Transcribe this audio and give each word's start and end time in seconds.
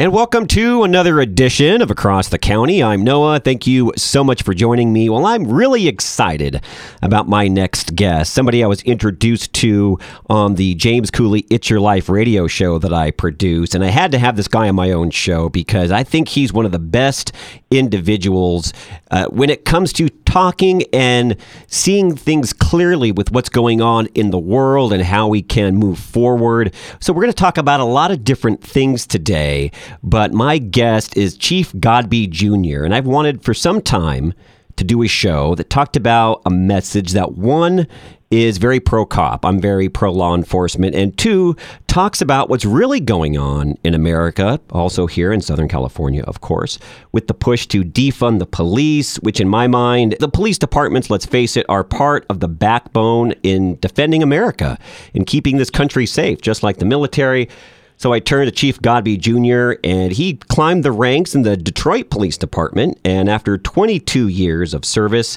And 0.00 0.14
welcome 0.14 0.46
to 0.46 0.82
another 0.82 1.20
edition 1.20 1.82
of 1.82 1.90
Across 1.90 2.30
the 2.30 2.38
County. 2.38 2.82
I'm 2.82 3.04
Noah. 3.04 3.38
Thank 3.38 3.66
you 3.66 3.92
so 3.98 4.24
much 4.24 4.42
for 4.42 4.54
joining 4.54 4.94
me. 4.94 5.10
Well, 5.10 5.26
I'm 5.26 5.46
really 5.46 5.88
excited 5.88 6.64
about 7.02 7.28
my 7.28 7.48
next 7.48 7.94
guest, 7.96 8.32
somebody 8.32 8.64
I 8.64 8.66
was 8.66 8.80
introduced 8.84 9.52
to 9.56 9.98
on 10.30 10.54
the 10.54 10.74
James 10.76 11.10
Cooley 11.10 11.44
It's 11.50 11.68
Your 11.68 11.80
Life 11.80 12.08
radio 12.08 12.46
show 12.46 12.78
that 12.78 12.94
I 12.94 13.10
produce. 13.10 13.74
And 13.74 13.84
I 13.84 13.88
had 13.88 14.10
to 14.12 14.18
have 14.18 14.36
this 14.36 14.48
guy 14.48 14.70
on 14.70 14.74
my 14.74 14.90
own 14.90 15.10
show 15.10 15.50
because 15.50 15.90
I 15.90 16.02
think 16.02 16.28
he's 16.28 16.50
one 16.50 16.64
of 16.64 16.72
the 16.72 16.78
best 16.78 17.32
individuals 17.70 18.72
uh, 19.10 19.26
when 19.26 19.50
it 19.50 19.66
comes 19.66 19.92
to 19.92 20.08
talking 20.30 20.84
and 20.92 21.36
seeing 21.66 22.14
things 22.14 22.52
clearly 22.52 23.10
with 23.10 23.32
what's 23.32 23.48
going 23.48 23.80
on 23.80 24.06
in 24.14 24.30
the 24.30 24.38
world 24.38 24.92
and 24.92 25.02
how 25.02 25.26
we 25.26 25.42
can 25.42 25.74
move 25.74 25.98
forward. 25.98 26.72
So, 27.00 27.12
we're 27.12 27.22
going 27.22 27.32
to 27.32 27.36
talk 27.36 27.58
about 27.58 27.80
a 27.80 27.84
lot 27.84 28.12
of 28.12 28.22
different 28.22 28.62
things 28.62 29.06
today. 29.06 29.72
But 30.04 30.32
my 30.32 30.58
guest 30.58 31.16
is 31.16 31.36
Chief 31.36 31.72
Godbee 31.72 32.30
Jr., 32.30 32.84
and 32.84 32.94
I've 32.94 33.06
wanted 33.06 33.42
for 33.42 33.54
some 33.54 33.82
time 33.82 34.32
to 34.76 34.84
do 34.84 35.02
a 35.02 35.08
show 35.08 35.56
that 35.56 35.68
talked 35.68 35.96
about 35.96 36.42
a 36.46 36.50
message 36.50 37.12
that 37.12 37.32
one 37.32 37.88
is 38.30 38.58
very 38.58 38.78
pro 38.78 39.04
cop. 39.04 39.44
I'm 39.44 39.60
very 39.60 39.88
pro 39.88 40.12
law 40.12 40.36
enforcement. 40.36 40.94
And 40.94 41.16
two, 41.18 41.56
talks 41.88 42.20
about 42.20 42.48
what's 42.48 42.64
really 42.64 43.00
going 43.00 43.36
on 43.36 43.76
in 43.82 43.92
America, 43.92 44.60
also 44.70 45.08
here 45.08 45.32
in 45.32 45.40
Southern 45.40 45.68
California, 45.68 46.22
of 46.22 46.40
course, 46.40 46.78
with 47.10 47.26
the 47.26 47.34
push 47.34 47.66
to 47.66 47.82
defund 47.82 48.38
the 48.38 48.46
police, 48.46 49.16
which 49.16 49.40
in 49.40 49.48
my 49.48 49.66
mind, 49.66 50.14
the 50.20 50.28
police 50.28 50.58
departments, 50.58 51.10
let's 51.10 51.26
face 51.26 51.56
it, 51.56 51.66
are 51.68 51.82
part 51.82 52.24
of 52.30 52.38
the 52.38 52.46
backbone 52.46 53.32
in 53.42 53.76
defending 53.80 54.22
America, 54.22 54.78
in 55.12 55.24
keeping 55.24 55.56
this 55.56 55.70
country 55.70 56.06
safe, 56.06 56.40
just 56.40 56.62
like 56.62 56.76
the 56.76 56.84
military. 56.84 57.48
So 57.96 58.12
I 58.12 58.20
turned 58.20 58.46
to 58.46 58.52
Chief 58.52 58.80
Godbee 58.80 59.18
Jr., 59.18 59.78
and 59.82 60.12
he 60.12 60.34
climbed 60.34 60.84
the 60.84 60.92
ranks 60.92 61.34
in 61.34 61.42
the 61.42 61.56
Detroit 61.56 62.10
Police 62.10 62.38
Department. 62.38 62.98
And 63.04 63.28
after 63.28 63.58
22 63.58 64.28
years 64.28 64.72
of 64.72 64.84
service, 64.84 65.36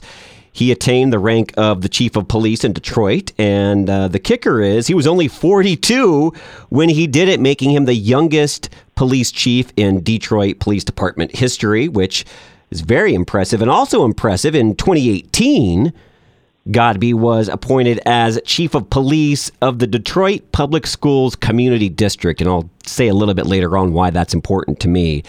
he 0.53 0.71
attained 0.71 1.11
the 1.11 1.19
rank 1.19 1.53
of 1.57 1.81
the 1.81 1.89
chief 1.89 2.15
of 2.15 2.27
police 2.27 2.63
in 2.63 2.73
Detroit. 2.73 3.31
And 3.37 3.89
uh, 3.89 4.07
the 4.07 4.19
kicker 4.19 4.61
is 4.61 4.87
he 4.87 4.93
was 4.93 5.07
only 5.07 5.27
42 5.27 6.31
when 6.69 6.89
he 6.89 7.07
did 7.07 7.27
it, 7.27 7.39
making 7.39 7.71
him 7.71 7.85
the 7.85 7.95
youngest 7.95 8.69
police 8.95 9.31
chief 9.31 9.73
in 9.75 10.03
Detroit 10.03 10.59
Police 10.59 10.83
Department 10.83 11.35
history, 11.35 11.89
which 11.89 12.23
is 12.69 12.81
very 12.81 13.13
impressive. 13.13 13.61
And 13.61 13.69
also 13.69 14.05
impressive 14.05 14.55
in 14.55 14.75
2018 14.75 15.91
Godbee 16.69 17.13
was 17.13 17.49
appointed 17.49 17.99
as 18.05 18.39
chief 18.45 18.73
of 18.73 18.89
police 18.89 19.51
of 19.61 19.79
the 19.79 19.87
Detroit 19.87 20.51
Public 20.53 20.87
Schools 20.87 21.35
Community 21.35 21.89
District, 21.89 22.39
and 22.39 22.49
I'll 22.49 22.69
say 22.85 23.09
a 23.09 23.13
little 23.13 23.33
bit 23.33 23.45
later 23.45 23.77
on 23.77 23.91
why 23.91 24.11
that's 24.11 24.33
important 24.33 24.79
to 24.81 24.87
me. 24.87 25.23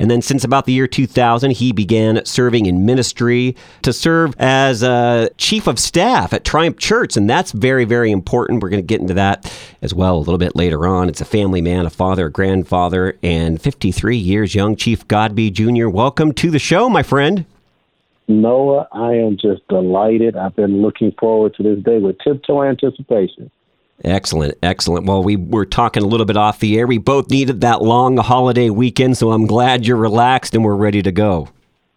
And 0.00 0.08
then, 0.08 0.22
since 0.22 0.44
about 0.44 0.64
the 0.64 0.72
year 0.72 0.86
2000, 0.86 1.50
he 1.50 1.72
began 1.72 2.24
serving 2.24 2.66
in 2.66 2.86
ministry 2.86 3.56
to 3.82 3.92
serve 3.92 4.32
as 4.38 4.84
a 4.84 5.28
chief 5.38 5.66
of 5.66 5.80
staff 5.80 6.32
at 6.32 6.44
Triumph 6.44 6.78
Church. 6.78 7.16
And 7.16 7.28
that's 7.28 7.50
very, 7.50 7.84
very 7.84 8.12
important. 8.12 8.62
We're 8.62 8.68
going 8.68 8.82
to 8.82 8.86
get 8.86 9.00
into 9.00 9.14
that 9.14 9.52
as 9.82 9.92
well 9.92 10.16
a 10.16 10.20
little 10.20 10.38
bit 10.38 10.54
later 10.54 10.86
on. 10.86 11.08
It's 11.08 11.20
a 11.20 11.24
family 11.24 11.60
man, 11.60 11.84
a 11.84 11.90
father, 11.90 12.26
a 12.26 12.30
grandfather, 12.30 13.18
and 13.24 13.60
53 13.60 14.16
years 14.16 14.54
young 14.54 14.76
Chief 14.76 15.06
Godbee 15.08 15.52
Jr. 15.52 15.88
Welcome 15.88 16.32
to 16.34 16.52
the 16.52 16.60
show, 16.60 16.88
my 16.88 17.02
friend. 17.02 17.44
Noah, 18.28 18.86
I 18.92 19.14
am 19.14 19.36
just 19.36 19.66
delighted. 19.68 20.36
I've 20.36 20.54
been 20.54 20.80
looking 20.80 21.12
forward 21.18 21.54
to 21.54 21.64
this 21.64 21.82
day 21.82 21.98
with 21.98 22.18
tiptoe 22.20 22.62
anticipation. 22.62 23.50
Excellent, 24.04 24.56
excellent. 24.62 25.06
Well, 25.06 25.24
we 25.24 25.36
were 25.36 25.66
talking 25.66 26.04
a 26.04 26.06
little 26.06 26.26
bit 26.26 26.36
off 26.36 26.60
the 26.60 26.78
air. 26.78 26.86
We 26.86 26.98
both 26.98 27.30
needed 27.30 27.60
that 27.62 27.82
long 27.82 28.16
holiday 28.16 28.70
weekend, 28.70 29.18
so 29.18 29.32
I'm 29.32 29.46
glad 29.46 29.86
you're 29.86 29.96
relaxed 29.96 30.54
and 30.54 30.64
we're 30.64 30.76
ready 30.76 31.02
to 31.02 31.10
go. 31.10 31.48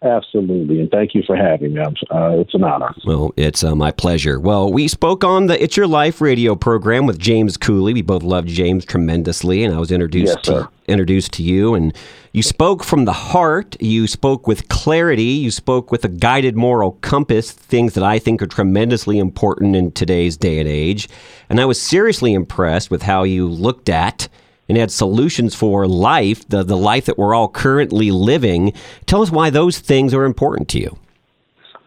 Absolutely, 0.02 0.80
and 0.80 0.90
thank 0.90 1.14
you 1.14 1.22
for 1.24 1.36
having 1.36 1.74
me. 1.74 1.80
Uh, 1.80 2.30
it's 2.40 2.54
an 2.54 2.64
honor. 2.64 2.92
Well, 3.04 3.32
it's 3.36 3.62
uh, 3.62 3.76
my 3.76 3.92
pleasure. 3.92 4.40
Well, 4.40 4.72
we 4.72 4.88
spoke 4.88 5.22
on 5.22 5.46
the 5.46 5.62
It's 5.62 5.76
Your 5.76 5.86
Life 5.86 6.20
radio 6.20 6.56
program 6.56 7.06
with 7.06 7.20
James 7.20 7.56
Cooley. 7.56 7.94
We 7.94 8.02
both 8.02 8.24
loved 8.24 8.48
James 8.48 8.84
tremendously, 8.84 9.62
and 9.62 9.72
I 9.72 9.78
was 9.78 9.92
introduced 9.92 10.38
yes, 10.38 10.46
to 10.46 10.68
introduced 10.88 11.32
to 11.34 11.44
you, 11.44 11.74
and 11.74 11.96
you 12.32 12.42
spoke 12.42 12.82
from 12.82 13.04
the 13.04 13.12
heart. 13.12 13.76
You 13.80 14.08
spoke 14.08 14.48
with 14.48 14.68
clarity. 14.68 15.22
You 15.22 15.52
spoke 15.52 15.92
with 15.92 16.04
a 16.04 16.08
guided 16.08 16.56
moral 16.56 16.92
compass. 17.02 17.52
Things 17.52 17.94
that 17.94 18.02
I 18.02 18.18
think 18.18 18.42
are 18.42 18.48
tremendously 18.48 19.20
important 19.20 19.76
in 19.76 19.92
today's 19.92 20.36
day 20.36 20.58
and 20.58 20.68
age. 20.68 21.08
And 21.48 21.60
I 21.60 21.64
was 21.64 21.80
seriously 21.80 22.34
impressed 22.34 22.90
with 22.90 23.02
how 23.02 23.22
you 23.22 23.46
looked 23.48 23.88
at 23.88 24.28
and 24.68 24.78
had 24.78 24.90
solutions 24.90 25.54
for 25.54 25.86
life, 25.86 26.48
the, 26.48 26.62
the 26.62 26.76
life 26.76 27.06
that 27.06 27.18
we're 27.18 27.34
all 27.34 27.48
currently 27.48 28.10
living. 28.10 28.72
Tell 29.06 29.22
us 29.22 29.30
why 29.30 29.50
those 29.50 29.78
things 29.78 30.14
are 30.14 30.24
important 30.24 30.68
to 30.70 30.80
you. 30.80 30.98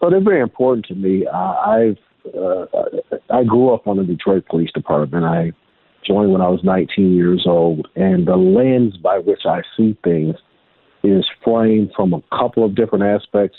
Well, 0.02 0.12
they're 0.12 0.22
very 0.22 0.42
important 0.42 0.86
to 0.88 0.96
me. 0.96 1.26
Uh, 1.26 1.38
I've 1.38 1.98
uh, 2.36 2.66
I 3.30 3.44
grew 3.44 3.74
up 3.74 3.88
on 3.88 3.98
the 3.98 4.04
Detroit 4.04 4.46
Police 4.50 4.72
Department. 4.72 5.26
I 5.26 5.52
joined 6.06 6.32
when 6.32 6.42
I 6.42 6.48
was 6.48 6.62
19 6.64 7.16
years 7.16 7.44
old, 7.46 7.88
and 7.96 8.28
the 8.28 8.36
lens 8.36 8.98
by 8.98 9.20
which 9.20 9.42
I 9.46 9.62
see 9.78 9.98
things 10.04 10.36
is 11.04 11.26
framed 11.44 11.92
from 11.96 12.14
a 12.14 12.22
couple 12.36 12.66
of 12.66 12.76
different 12.76 13.04
aspects. 13.04 13.58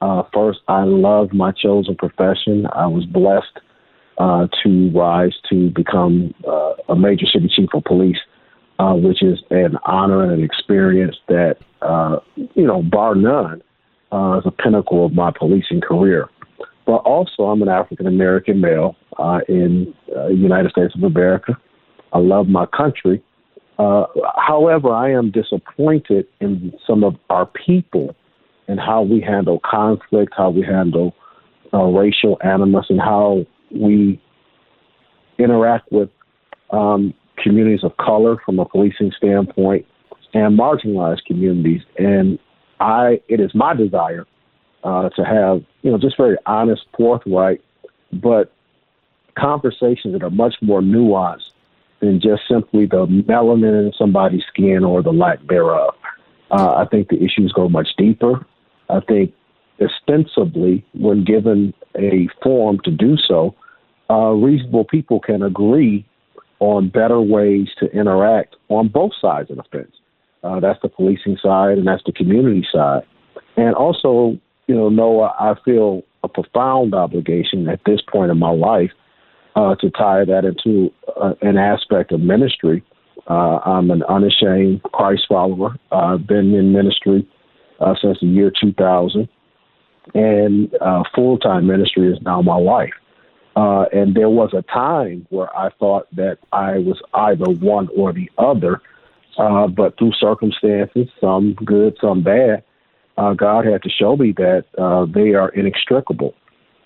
Uh, 0.00 0.22
first, 0.32 0.60
I 0.68 0.84
love 0.84 1.32
my 1.32 1.52
chosen 1.52 1.96
profession. 1.96 2.66
I 2.74 2.86
was 2.86 3.04
blessed 3.06 3.60
uh, 4.18 4.46
to 4.62 4.90
rise 4.90 5.34
to 5.50 5.70
become 5.70 6.34
uh, 6.46 6.74
a 6.88 6.96
major 6.96 7.26
city 7.26 7.50
chief 7.54 7.70
of 7.74 7.84
police 7.84 8.18
uh, 8.82 8.94
which 8.94 9.22
is 9.22 9.38
an 9.50 9.76
honor 9.84 10.24
and 10.24 10.32
an 10.32 10.42
experience 10.42 11.16
that, 11.28 11.56
uh, 11.82 12.18
you 12.54 12.66
know, 12.66 12.82
bar 12.82 13.14
none, 13.14 13.62
uh, 14.10 14.38
is 14.38 14.44
a 14.44 14.50
pinnacle 14.50 15.06
of 15.06 15.12
my 15.12 15.30
policing 15.30 15.80
career. 15.80 16.28
But 16.84 16.96
also, 16.96 17.44
I'm 17.44 17.62
an 17.62 17.68
African 17.68 18.08
American 18.08 18.60
male 18.60 18.96
uh, 19.18 19.40
in 19.48 19.94
uh, 20.16 20.28
United 20.28 20.72
States 20.72 20.94
of 20.96 21.04
America. 21.04 21.56
I 22.12 22.18
love 22.18 22.48
my 22.48 22.66
country. 22.66 23.22
Uh, 23.78 24.06
however, 24.36 24.92
I 24.92 25.12
am 25.12 25.30
disappointed 25.30 26.26
in 26.40 26.72
some 26.84 27.04
of 27.04 27.14
our 27.30 27.46
people 27.46 28.16
and 28.66 28.80
how 28.80 29.02
we 29.02 29.20
handle 29.20 29.60
conflict, 29.64 30.32
how 30.36 30.50
we 30.50 30.62
handle 30.62 31.14
uh, 31.72 31.84
racial 31.84 32.36
animus, 32.42 32.86
and 32.88 33.00
how 33.00 33.46
we 33.70 34.20
interact 35.38 35.90
with 35.92 36.10
um, 36.70 37.14
communities 37.42 37.84
of 37.84 37.96
color 37.96 38.36
from 38.44 38.58
a 38.58 38.64
policing 38.64 39.12
standpoint 39.16 39.86
and 40.34 40.58
marginalized 40.58 41.24
communities. 41.26 41.82
And 41.98 42.38
I, 42.80 43.20
it 43.28 43.40
is 43.40 43.54
my 43.54 43.74
desire 43.74 44.26
uh, 44.84 45.08
to 45.10 45.24
have, 45.24 45.62
you 45.82 45.90
know, 45.90 45.98
just 45.98 46.16
very 46.16 46.36
honest, 46.46 46.82
forthright, 46.96 47.60
but 48.12 48.52
conversations 49.38 50.12
that 50.12 50.22
are 50.22 50.30
much 50.30 50.54
more 50.60 50.80
nuanced 50.80 51.50
than 52.00 52.20
just 52.20 52.42
simply 52.48 52.86
the 52.86 53.06
melanin 53.06 53.86
in 53.86 53.92
somebody's 53.96 54.42
skin 54.48 54.84
or 54.84 55.02
the 55.02 55.12
lack 55.12 55.38
thereof. 55.46 55.94
Uh, 56.50 56.74
I 56.74 56.86
think 56.90 57.08
the 57.08 57.16
issues 57.16 57.52
go 57.52 57.68
much 57.68 57.88
deeper. 57.96 58.44
I 58.90 59.00
think 59.00 59.32
ostensibly, 59.80 60.84
when 60.92 61.24
given 61.24 61.72
a 61.96 62.28
forum 62.42 62.80
to 62.84 62.90
do 62.90 63.16
so, 63.16 63.54
uh, 64.10 64.32
reasonable 64.32 64.84
people 64.84 65.20
can 65.20 65.42
agree 65.42 66.04
on 66.62 66.88
better 66.88 67.20
ways 67.20 67.66
to 67.76 67.86
interact 67.90 68.54
on 68.68 68.86
both 68.86 69.10
sides 69.20 69.50
of 69.50 69.56
the 69.56 69.64
fence. 69.72 69.90
Uh, 70.44 70.60
that's 70.60 70.78
the 70.80 70.88
policing 70.88 71.36
side 71.42 71.76
and 71.76 71.88
that's 71.88 72.04
the 72.06 72.12
community 72.12 72.64
side. 72.72 73.02
And 73.56 73.74
also, 73.74 74.38
you 74.68 74.76
know, 74.76 74.88
Noah, 74.88 75.34
I 75.40 75.54
feel 75.64 76.02
a 76.22 76.28
profound 76.28 76.94
obligation 76.94 77.68
at 77.68 77.80
this 77.84 78.00
point 78.00 78.30
in 78.30 78.38
my 78.38 78.52
life 78.52 78.92
uh, 79.56 79.74
to 79.74 79.90
tie 79.90 80.24
that 80.24 80.44
into 80.44 80.92
uh, 81.20 81.34
an 81.42 81.58
aspect 81.58 82.12
of 82.12 82.20
ministry. 82.20 82.84
Uh, 83.28 83.58
I'm 83.66 83.90
an 83.90 84.04
unashamed 84.04 84.84
Christ 84.84 85.22
follower. 85.28 85.74
I've 85.90 86.28
been 86.28 86.54
in 86.54 86.72
ministry 86.72 87.28
uh, 87.80 87.94
since 88.00 88.18
the 88.20 88.28
year 88.28 88.52
2000, 88.60 89.28
and 90.14 90.74
uh, 90.80 91.02
full 91.12 91.38
time 91.38 91.66
ministry 91.66 92.12
is 92.12 92.22
now 92.22 92.40
my 92.40 92.56
life. 92.56 92.92
Uh, 93.54 93.84
and 93.92 94.14
there 94.14 94.30
was 94.30 94.50
a 94.54 94.62
time 94.62 95.26
where 95.30 95.54
I 95.56 95.70
thought 95.78 96.08
that 96.16 96.38
I 96.52 96.78
was 96.78 97.00
either 97.12 97.50
one 97.50 97.88
or 97.96 98.12
the 98.12 98.30
other. 98.38 98.80
Uh, 99.38 99.66
but 99.66 99.96
through 99.98 100.12
circumstances, 100.12 101.08
some 101.20 101.54
good, 101.54 101.96
some 102.00 102.22
bad, 102.22 102.62
uh, 103.16 103.32
God 103.34 103.64
had 103.66 103.82
to 103.82 103.90
show 103.90 104.16
me 104.16 104.32
that 104.36 104.64
uh, 104.78 105.06
they 105.06 105.34
are 105.34 105.48
inextricable. 105.50 106.34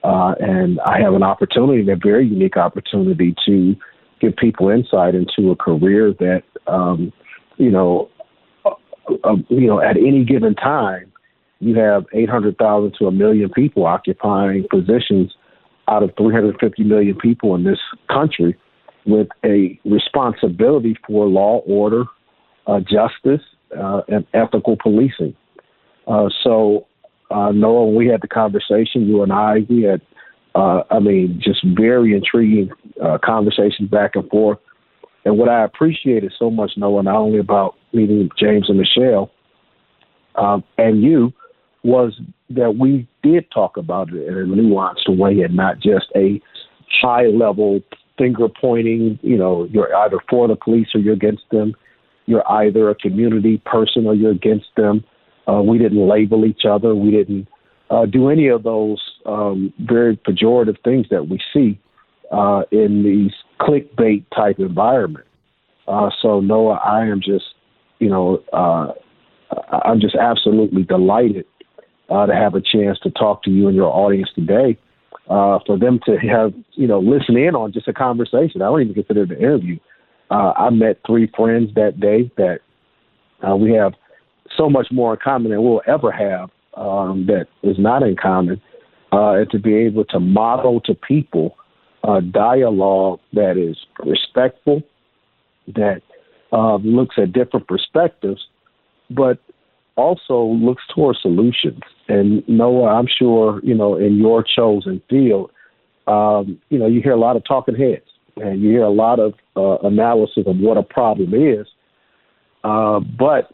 Uh, 0.05 0.35
and 0.39 0.79
I 0.81 1.01
have 1.01 1.15
an 1.15 1.23
opportunity, 1.23 1.91
a 1.91 1.97
very 1.97 2.27
unique 2.27 2.57
opportunity 2.57 3.35
to 3.47 3.75
give 4.21 4.37
people 4.37 4.71
insight 4.71 5.15
into 5.15 5.51
a 5.51 5.57
career 5.57 6.13
that, 6.19 6.43
um, 6.67 7.13
you 7.57 7.71
know, 7.71 8.09
uh, 8.65 8.71
uh, 9.25 9.37
you 9.49 9.67
know, 9.67 9.81
at 9.81 9.97
any 9.97 10.25
given 10.25 10.55
time, 10.55 11.13
you 11.59 11.77
have 11.77 12.07
800,000 12.13 12.95
to 12.99 13.07
a 13.07 13.13
million 13.13 13.51
people 13.51 13.87
occupying 13.87 14.67
positions 14.71 15.35
out 15.89 16.03
of 16.03 16.11
350 16.17 16.85
million 16.85 17.17
people 17.17 17.55
in 17.55 17.65
this 17.65 17.79
country 18.09 18.57
with 19.07 19.29
a 19.45 19.79
responsibility 19.85 20.97
for 21.07 21.27
law, 21.27 21.59
order, 21.67 22.05
uh, 22.67 22.81
justice, 22.81 23.45
uh, 23.79 24.03
and 24.09 24.27
ethical 24.35 24.77
policing. 24.77 25.35
Uh, 26.07 26.29
so, 26.43 26.87
uh, 27.31 27.53
Noah, 27.53 27.91
we 27.91 28.07
had 28.07 28.21
the 28.21 28.29
conversation, 28.29 29.07
you 29.07 29.23
and 29.23 29.33
I, 29.33 29.67
we 29.69 29.83
had, 29.83 30.01
uh, 30.55 30.83
I 30.91 30.99
mean, 30.99 31.41
just 31.43 31.65
very 31.77 32.15
intriguing 32.15 32.71
uh, 33.03 33.19
conversations 33.25 33.89
back 33.91 34.13
and 34.15 34.29
forth. 34.29 34.59
And 35.25 35.39
what 35.39 35.49
I 35.49 35.65
appreciated 35.65 36.33
so 36.39 36.51
much, 36.51 36.73
Noah, 36.77 37.03
not 37.03 37.17
only 37.17 37.39
about 37.39 37.75
meeting 37.93 38.31
James 38.39 38.69
and 38.69 38.79
Michelle 38.79 39.31
um, 40.37 40.63
and 40.79 41.03
you, 41.03 41.33
was 41.83 42.21
that 42.51 42.77
we 42.79 43.09
did 43.23 43.51
talk 43.51 43.77
about 43.77 44.13
it 44.13 44.29
in 44.29 44.37
a 44.37 44.47
nuanced 44.47 45.09
way 45.09 45.41
and 45.41 45.57
not 45.57 45.81
just 45.81 46.07
a 46.15 46.41
high 47.03 47.27
level 47.27 47.81
finger 48.19 48.49
pointing. 48.49 49.19
You 49.23 49.37
know, 49.37 49.69
you're 49.71 49.95
either 49.95 50.19
for 50.29 50.49
the 50.49 50.57
police 50.57 50.89
or 50.95 51.01
you're 51.01 51.15
against 51.15 51.45
them. 51.51 51.75
You're 52.27 52.49
either 52.51 52.91
a 52.91 52.95
community 52.95 53.63
person 53.65 54.07
or 54.07 54.15
you're 54.15 54.33
against 54.33 54.67
them. 54.77 55.05
Uh, 55.49 55.63
we 55.63 55.79
didn't 55.79 56.09
label 56.09 56.45
each 56.45 56.63
other. 56.69 56.95
We 56.95 57.11
didn't 57.11 57.49
uh, 57.91 58.07
do 58.07 58.31
any 58.31 58.49
of 58.49 58.65
those 58.65 59.01
um, 59.27 59.73
very 59.81 60.17
pejorative 60.17 60.83
things 60.83 61.07
that 61.11 61.29
we 61.29 61.41
see 61.53 61.79
uh, 62.33 62.63
in 62.73 63.03
these 63.05 63.33
clickbait 63.61 64.25
type 64.35 64.59
environment. 64.59 65.27
Uh, 65.87 66.11
so 66.21 66.41
Noah, 66.41 66.81
I 66.85 67.07
am 67.07 67.21
just, 67.21 67.45
you 68.01 68.09
know, 68.09 68.43
uh, 68.53 68.93
I'm 69.85 70.01
just 70.01 70.17
absolutely 70.17 70.83
delighted 70.83 71.45
uh, 72.11 72.27
to 72.27 72.35
have 72.35 72.55
a 72.55 72.61
chance 72.61 72.99
to 73.03 73.11
talk 73.11 73.43
to 73.45 73.51
you 73.51 73.69
and 73.69 73.77
your 73.77 73.91
audience 73.91 74.29
today 74.35 74.79
uh, 75.29 75.59
for 75.67 75.79
them 75.79 76.01
to 76.07 76.17
have, 76.17 76.53
you 76.73 76.87
know, 76.87 77.01
listen 77.01 77.37
in 77.37 77.55
on 77.55 77.73
just 77.73 77.89
a 77.89 77.93
conversation. 77.93 78.63
I 78.63 78.67
don't 78.67 78.83
even 78.83 78.95
consider 78.95 79.25
it 79.25 79.31
an 79.31 79.39
interview. 79.39 79.79
Uh, 80.31 80.53
I 80.57 80.71
met 80.71 81.01
three 81.07 81.31
friends 81.37 81.71
that 81.75 82.01
day 82.01 82.31
that 82.37 82.61
uh, 83.47 83.57
we 83.57 83.73
have 83.73 83.95
so 84.57 84.69
much 84.69 84.89
more 84.91 85.15
in 85.15 85.21
common 85.23 85.51
than 85.51 85.63
we'll 85.63 85.83
ever 85.87 86.11
have 86.11 86.51
um, 86.75 87.27
that 87.27 87.47
is 87.63 87.77
not 87.79 88.03
in 88.03 88.17
common. 88.17 88.61
Uh, 89.13 89.35
and 89.35 89.51
to 89.51 89.59
be 89.59 89.75
able 89.75 90.05
to 90.05 90.19
model 90.19 90.81
to 90.81 90.95
people 90.95 91.57
a 92.05 92.21
dialogue 92.21 93.21
that 93.33 93.57
is 93.57 93.77
respectful, 94.05 94.83
that 95.69 96.03
uh, 96.53 96.77
looks 96.77 97.17
at 97.19 97.33
different 97.33 97.67
perspectives, 97.67 98.47
but 99.11 99.39
also 99.97 100.45
looks 100.45 100.83
towards 100.95 101.21
solutions. 101.21 101.81
And 102.09 102.49
Noah, 102.49 102.95
I'm 102.95 103.07
sure, 103.07 103.61
you 103.65 103.75
know, 103.75 103.97
in 103.97 104.19
your 104.19 104.45
chosen 104.45 105.03
field, 105.11 105.51
um, 106.07 106.61
you 106.69 106.79
know, 106.79 106.87
you 106.87 107.01
hear 107.03 107.13
a 107.13 107.19
lot 107.19 107.37
of 107.37 107.45
talking 107.45 107.75
heads 107.75 108.05
and 108.37 108.63
you 108.63 108.71
hear 108.71 108.85
a 108.85 108.91
lot 108.91 109.19
of 109.19 109.35
uh, 109.57 109.79
analysis 109.87 110.45
of 110.47 110.59
what 110.59 110.77
a 110.77 110.83
problem 110.83 111.35
is. 111.35 111.67
Uh, 112.63 113.01
but, 113.01 113.53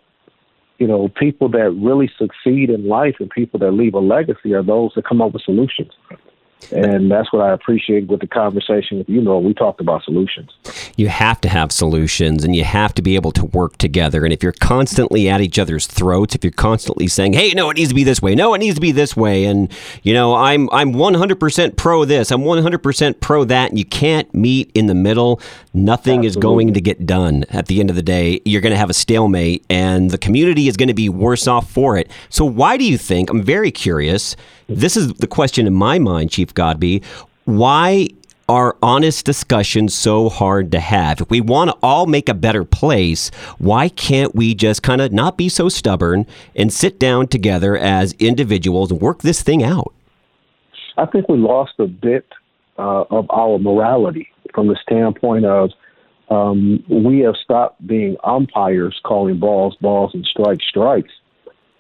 you 0.79 0.87
know, 0.87 1.09
people 1.09 1.49
that 1.51 1.71
really 1.71 2.11
succeed 2.19 2.69
in 2.69 2.89
life 2.89 3.17
and 3.21 3.31
people 3.31 3.59
that 3.61 3.73
leave 3.73 3.95
a 3.95 4.01
legacy 4.01 4.53
are 4.53 4.63
those 4.63 4.91
that 4.97 5.07
come 5.07 5.23
up 5.23 5.33
with 5.33 5.43
solutions. 5.43 5.93
And 6.71 7.11
that's 7.11 7.33
what 7.33 7.43
I 7.43 7.53
appreciate 7.53 8.09
with 8.09 8.21
the 8.21 8.27
conversation 8.27 8.99
with 8.99 9.09
you. 9.09 9.21
Know 9.21 9.39
we 9.39 9.55
talked 9.55 9.81
about 9.81 10.05
solutions. 10.05 10.51
You 10.97 11.09
have 11.09 11.41
to 11.43 11.49
have 11.49 11.73
solutions, 11.73 12.45
and 12.45 12.55
you 12.55 12.65
have 12.65 12.95
to 12.95 13.03
be 13.03 13.15
able 13.17 13.33
to 13.33 13.47
work 13.47 13.79
together. 13.79 14.25
And 14.25 14.33
if 14.33 14.43
you're 14.43 14.53
constantly 14.53 15.29
at 15.29 15.41
each 15.41 15.59
other's 15.59 15.87
throats, 15.87 16.35
if 16.35 16.45
you're 16.45 16.53
constantly 16.53 17.09
saying, 17.09 17.33
"Hey, 17.33 17.53
no, 17.55 17.71
it 17.71 17.77
needs 17.77 17.89
to 17.89 17.95
be 17.95 18.05
this 18.05 18.23
way. 18.23 18.35
No, 18.35 18.55
it 18.55 18.59
needs 18.59 18.75
to 18.77 18.81
be 18.81 18.93
this 18.93 19.17
way," 19.17 19.45
and 19.45 19.71
you 20.03 20.15
know, 20.15 20.35
I'm 20.35 20.69
I'm 20.71 20.93
100% 20.93 21.77
pro 21.77 22.05
this. 22.05 22.31
I'm 22.31 22.43
100% 22.43 23.21
pro 23.21 23.45
that, 23.45 23.71
and 23.71 23.79
you 23.79 23.85
can't 23.85 24.33
meet 24.35 24.71
in 24.75 24.87
the 24.87 24.95
middle. 24.95 25.41
Nothing 25.75 26.21
Absolutely. 26.21 26.27
is 26.27 26.37
going 26.37 26.75
to 26.75 26.81
get 26.81 27.07
done. 27.07 27.45
At 27.51 27.67
the 27.67 27.81
end 27.81 27.91
of 27.91 27.97
the 27.97 28.03
day, 28.03 28.41
you're 28.45 28.61
going 28.61 28.73
to 28.73 28.79
have 28.79 28.91
a 28.91 28.95
stalemate, 28.95 29.65
and 29.69 30.11
the 30.11 30.19
community 30.19 30.69
is 30.69 30.77
going 30.77 30.89
to 30.89 30.95
be 30.95 31.09
worse 31.09 31.47
off 31.47 31.71
for 31.71 31.97
it. 31.97 32.11
So, 32.29 32.45
why 32.45 32.77
do 32.77 32.85
you 32.85 32.99
think? 32.99 33.31
I'm 33.31 33.43
very 33.43 33.71
curious 33.71 34.37
this 34.75 34.97
is 34.97 35.13
the 35.15 35.27
question 35.27 35.67
in 35.67 35.75
my 35.75 35.99
mind, 35.99 36.31
Chief 36.31 36.53
Godbee. 36.55 37.03
Why 37.45 38.09
are 38.49 38.77
honest 38.83 39.25
discussions 39.25 39.95
so 39.95 40.29
hard 40.29 40.73
to 40.73 40.81
have? 40.81 41.21
If 41.21 41.31
we 41.31 41.41
want 41.41 41.71
to 41.71 41.77
all 41.83 42.07
make 42.07 42.29
a 42.29 42.35
better 42.35 42.65
place, 42.65 43.31
why 43.59 43.89
can't 43.89 44.35
we 44.35 44.55
just 44.55 44.83
kind 44.83 45.01
of 45.01 45.13
not 45.13 45.37
be 45.37 45.49
so 45.49 45.69
stubborn 45.69 46.27
and 46.55 46.73
sit 46.73 46.99
down 46.99 47.29
together 47.29 47.77
as 47.77 48.13
individuals 48.15 48.91
and 48.91 49.01
work 49.01 49.23
this 49.23 49.43
thing 49.43 49.63
out? 49.63 49.93
I 50.99 51.07
think 51.07 51.29
we 51.29 51.39
lost 51.39 51.73
a 51.79 51.87
bit 51.87 52.27
uh, 52.79 53.05
of 53.11 53.27
our 53.31 53.59
morality 53.59 54.29
from 54.55 54.69
the 54.69 54.77
standpoint 54.83 55.45
of 55.45 55.71
um, 56.29 56.83
we 56.89 57.21
have 57.21 57.35
stopped 57.43 57.87
being 57.87 58.17
umpires 58.25 58.99
calling 59.05 59.39
balls 59.39 59.77
balls 59.81 60.13
and 60.15 60.25
strikes 60.25 60.65
strikes. 60.69 61.13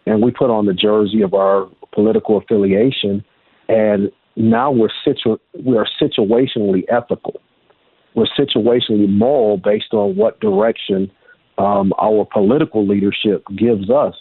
And 0.06 0.22
we 0.22 0.30
put 0.30 0.50
on 0.50 0.66
the 0.66 0.74
jersey 0.74 1.22
of 1.22 1.32
our 1.32 1.68
political 1.92 2.38
affiliation, 2.38 3.24
and 3.68 4.10
now 4.36 4.70
we're 4.70 4.90
situ- 5.04 5.38
we 5.64 5.76
are 5.76 5.86
situationally 6.00 6.84
ethical. 6.88 7.40
We're 8.14 8.26
situationally 8.38 9.08
moral 9.08 9.56
based 9.56 9.92
on 9.92 10.16
what 10.16 10.40
direction 10.40 11.10
um, 11.58 11.92
our 11.98 12.26
political 12.30 12.86
leadership 12.86 13.44
gives 13.56 13.90
us. 13.90 14.14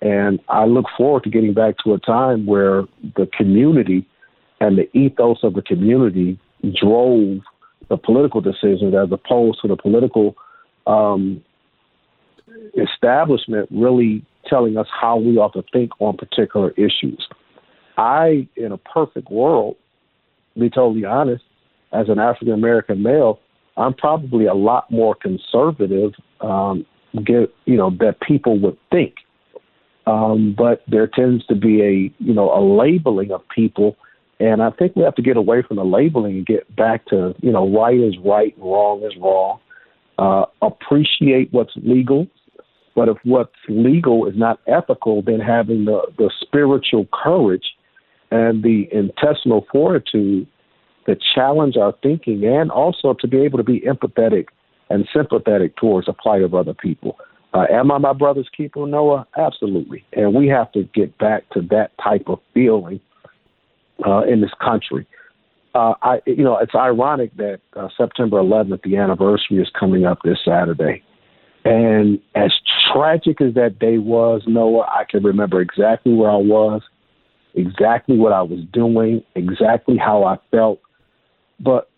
And 0.00 0.38
I 0.48 0.64
look 0.64 0.86
forward 0.96 1.24
to 1.24 1.30
getting 1.30 1.54
back 1.54 1.76
to 1.84 1.94
a 1.94 1.98
time 1.98 2.46
where 2.46 2.84
the 3.16 3.28
community 3.36 4.06
and 4.60 4.78
the 4.78 4.88
ethos 4.96 5.38
of 5.42 5.54
the 5.54 5.62
community 5.62 6.38
drove 6.80 7.40
the 7.88 7.96
political 7.96 8.40
decisions 8.40 8.94
as 8.94 9.10
opposed 9.10 9.60
to 9.62 9.68
the 9.68 9.76
political 9.76 10.36
um, 10.86 11.42
establishment 12.76 13.68
really 13.70 14.24
telling 14.48 14.76
us 14.76 14.86
how 14.90 15.16
we 15.16 15.36
ought 15.36 15.52
to 15.54 15.64
think 15.72 15.90
on 16.00 16.16
particular 16.16 16.70
issues. 16.72 17.26
I, 17.96 18.48
in 18.56 18.72
a 18.72 18.78
perfect 18.78 19.30
world, 19.30 19.76
be 20.58 20.70
totally 20.70 21.04
honest, 21.04 21.44
as 21.92 22.08
an 22.08 22.18
African 22.18 22.52
American 22.54 23.02
male, 23.02 23.40
I'm 23.76 23.94
probably 23.94 24.46
a 24.46 24.54
lot 24.54 24.90
more 24.90 25.14
conservative, 25.14 26.12
um, 26.40 26.84
get, 27.24 27.54
you 27.64 27.76
know, 27.76 27.90
that 28.00 28.20
people 28.20 28.58
would 28.60 28.76
think. 28.90 29.14
Um, 30.06 30.54
but 30.56 30.82
there 30.88 31.06
tends 31.06 31.46
to 31.46 31.54
be 31.54 31.82
a, 31.82 32.12
you 32.18 32.34
know, 32.34 32.50
a 32.52 32.60
labeling 32.60 33.30
of 33.30 33.42
people, 33.54 33.96
and 34.40 34.62
I 34.62 34.70
think 34.70 34.96
we 34.96 35.02
have 35.02 35.14
to 35.16 35.22
get 35.22 35.36
away 35.36 35.62
from 35.62 35.76
the 35.76 35.84
labeling 35.84 36.38
and 36.38 36.46
get 36.46 36.74
back 36.74 37.06
to, 37.06 37.34
you 37.40 37.52
know, 37.52 37.68
right 37.68 37.98
is 37.98 38.14
right, 38.24 38.54
wrong 38.58 39.02
is 39.02 39.12
wrong. 39.20 39.60
Uh, 40.18 40.46
appreciate 40.62 41.52
what's 41.52 41.72
legal, 41.76 42.26
but 42.94 43.08
if 43.08 43.16
what's 43.24 43.52
legal 43.68 44.26
is 44.26 44.34
not 44.36 44.60
ethical, 44.66 45.22
then 45.22 45.40
having 45.40 45.84
the, 45.84 46.02
the 46.16 46.30
spiritual 46.40 47.06
courage 47.12 47.74
and 48.30 48.62
the 48.62 48.88
intestinal 48.92 49.66
fortitude 49.70 50.46
to 51.06 51.16
challenge 51.34 51.76
our 51.76 51.94
thinking 52.02 52.44
and 52.44 52.70
also 52.70 53.14
to 53.14 53.26
be 53.26 53.38
able 53.38 53.58
to 53.58 53.64
be 53.64 53.80
empathetic 53.80 54.46
and 54.90 55.08
sympathetic 55.14 55.76
towards 55.76 56.06
the 56.06 56.12
plight 56.12 56.42
of 56.42 56.54
other 56.54 56.74
people. 56.74 57.18
Uh, 57.54 57.64
am 57.70 57.90
I 57.90 57.98
my 57.98 58.12
brother's 58.12 58.48
keeper, 58.54 58.86
Noah? 58.86 59.26
Absolutely. 59.36 60.04
And 60.12 60.34
we 60.34 60.48
have 60.48 60.70
to 60.72 60.84
get 60.94 61.16
back 61.18 61.48
to 61.50 61.62
that 61.70 61.92
type 62.02 62.24
of 62.26 62.40
feeling 62.52 63.00
uh, 64.06 64.22
in 64.22 64.42
this 64.42 64.50
country. 64.62 65.06
Uh, 65.74 65.94
I, 66.02 66.20
you 66.26 66.44
know, 66.44 66.58
it's 66.58 66.74
ironic 66.74 67.34
that 67.36 67.60
uh, 67.74 67.88
September 67.96 68.38
11th, 68.38 68.82
the 68.82 68.96
anniversary, 68.96 69.58
is 69.58 69.70
coming 69.78 70.04
up 70.04 70.18
this 70.24 70.38
Saturday. 70.44 71.02
And 71.64 72.20
as 72.34 72.52
tragic 72.92 73.40
as 73.40 73.54
that 73.54 73.78
day 73.78 73.98
was, 73.98 74.42
Noah, 74.46 74.86
I 74.86 75.04
can 75.08 75.22
remember 75.22 75.60
exactly 75.60 76.12
where 76.12 76.30
I 76.30 76.36
was, 76.36 76.82
exactly 77.54 78.16
what 78.16 78.32
I 78.32 78.42
was 78.42 78.60
doing, 78.72 79.22
exactly 79.34 79.96
how 79.96 80.24
I 80.24 80.38
felt. 80.50 80.80
But 81.60 81.90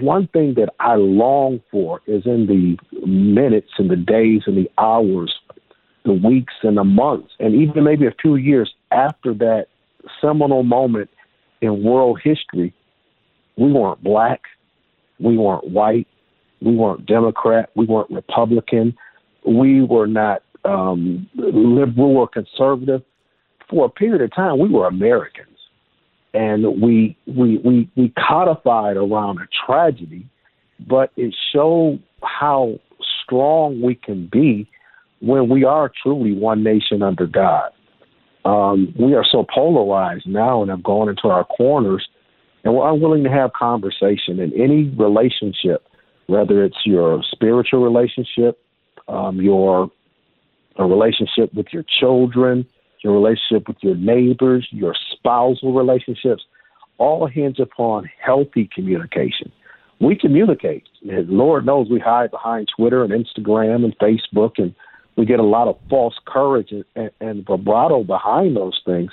one 0.00 0.28
thing 0.28 0.54
that 0.54 0.70
I 0.78 0.94
long 0.94 1.60
for 1.70 2.00
is 2.06 2.24
in 2.26 2.46
the 2.46 2.76
minutes 3.06 3.72
and 3.78 3.90
the 3.90 3.96
days 3.96 4.42
and 4.46 4.56
the 4.56 4.70
hours, 4.78 5.34
the 6.04 6.12
weeks 6.12 6.54
and 6.62 6.76
the 6.76 6.84
months, 6.84 7.32
and 7.38 7.54
even 7.54 7.84
maybe 7.84 8.06
a 8.06 8.14
few 8.22 8.36
years 8.36 8.72
after 8.90 9.34
that 9.34 9.66
seminal 10.20 10.62
moment 10.62 11.10
in 11.60 11.82
world 11.82 12.20
history, 12.22 12.72
we 13.56 13.70
weren't 13.72 14.02
black, 14.02 14.40
we 15.18 15.36
weren't 15.36 15.68
white, 15.68 16.06
we 16.60 16.76
weren't 16.76 17.06
Democrat. 17.06 17.70
We 17.74 17.86
weren't 17.86 18.10
Republican. 18.10 18.96
We 19.46 19.82
were 19.82 20.06
not 20.06 20.42
um, 20.64 21.28
liberal 21.34 22.16
or 22.16 22.28
conservative. 22.28 23.02
For 23.68 23.86
a 23.86 23.88
period 23.88 24.22
of 24.22 24.34
time, 24.34 24.58
we 24.58 24.68
were 24.68 24.86
Americans, 24.86 25.56
and 26.34 26.82
we 26.82 27.16
we 27.26 27.58
we 27.58 27.90
we 27.96 28.12
codified 28.18 28.96
around 28.96 29.38
a 29.38 29.46
tragedy, 29.66 30.26
but 30.88 31.12
it 31.16 31.34
showed 31.52 32.02
how 32.22 32.78
strong 33.22 33.80
we 33.80 33.94
can 33.94 34.28
be 34.30 34.68
when 35.20 35.48
we 35.48 35.64
are 35.64 35.90
truly 36.02 36.32
one 36.32 36.64
nation 36.64 37.02
under 37.02 37.26
God. 37.26 37.70
Um, 38.44 38.92
we 38.98 39.14
are 39.14 39.24
so 39.24 39.46
polarized 39.54 40.26
now 40.26 40.62
and 40.62 40.70
have 40.70 40.82
gone 40.82 41.08
into 41.08 41.28
our 41.28 41.44
corners, 41.44 42.06
and 42.64 42.74
we're 42.74 42.92
unwilling 42.92 43.22
to 43.24 43.30
have 43.30 43.52
conversation 43.52 44.40
in 44.40 44.52
any 44.60 44.88
relationship 44.98 45.86
whether 46.30 46.64
it's 46.64 46.86
your 46.86 47.22
spiritual 47.32 47.82
relationship, 47.82 48.56
um, 49.10 49.40
your 49.40 49.90
a 50.76 50.84
relationship 50.84 51.52
with 51.52 51.66
your 51.72 51.84
children, 52.00 52.64
your 53.02 53.12
relationship 53.12 53.68
with 53.68 53.76
your 53.80 53.96
neighbors, 53.96 54.66
your 54.70 54.94
spousal 55.12 55.74
relationships, 55.74 56.44
all 56.98 57.26
hinge 57.26 57.58
upon 57.58 58.08
healthy 58.24 58.70
communication. 58.72 59.52
We 60.00 60.16
communicate. 60.16 60.84
Lord 61.02 61.66
knows 61.66 61.88
we 61.90 61.98
hide 61.98 62.30
behind 62.30 62.68
Twitter 62.74 63.04
and 63.04 63.12
Instagram 63.12 63.84
and 63.84 63.98
Facebook, 63.98 64.52
and 64.56 64.74
we 65.16 65.26
get 65.26 65.40
a 65.40 65.44
lot 65.44 65.68
of 65.68 65.76
false 65.90 66.14
courage 66.26 66.72
and, 66.72 66.84
and, 66.94 67.10
and 67.20 67.46
vibrato 67.46 68.02
behind 68.04 68.56
those 68.56 68.80
things. 68.86 69.10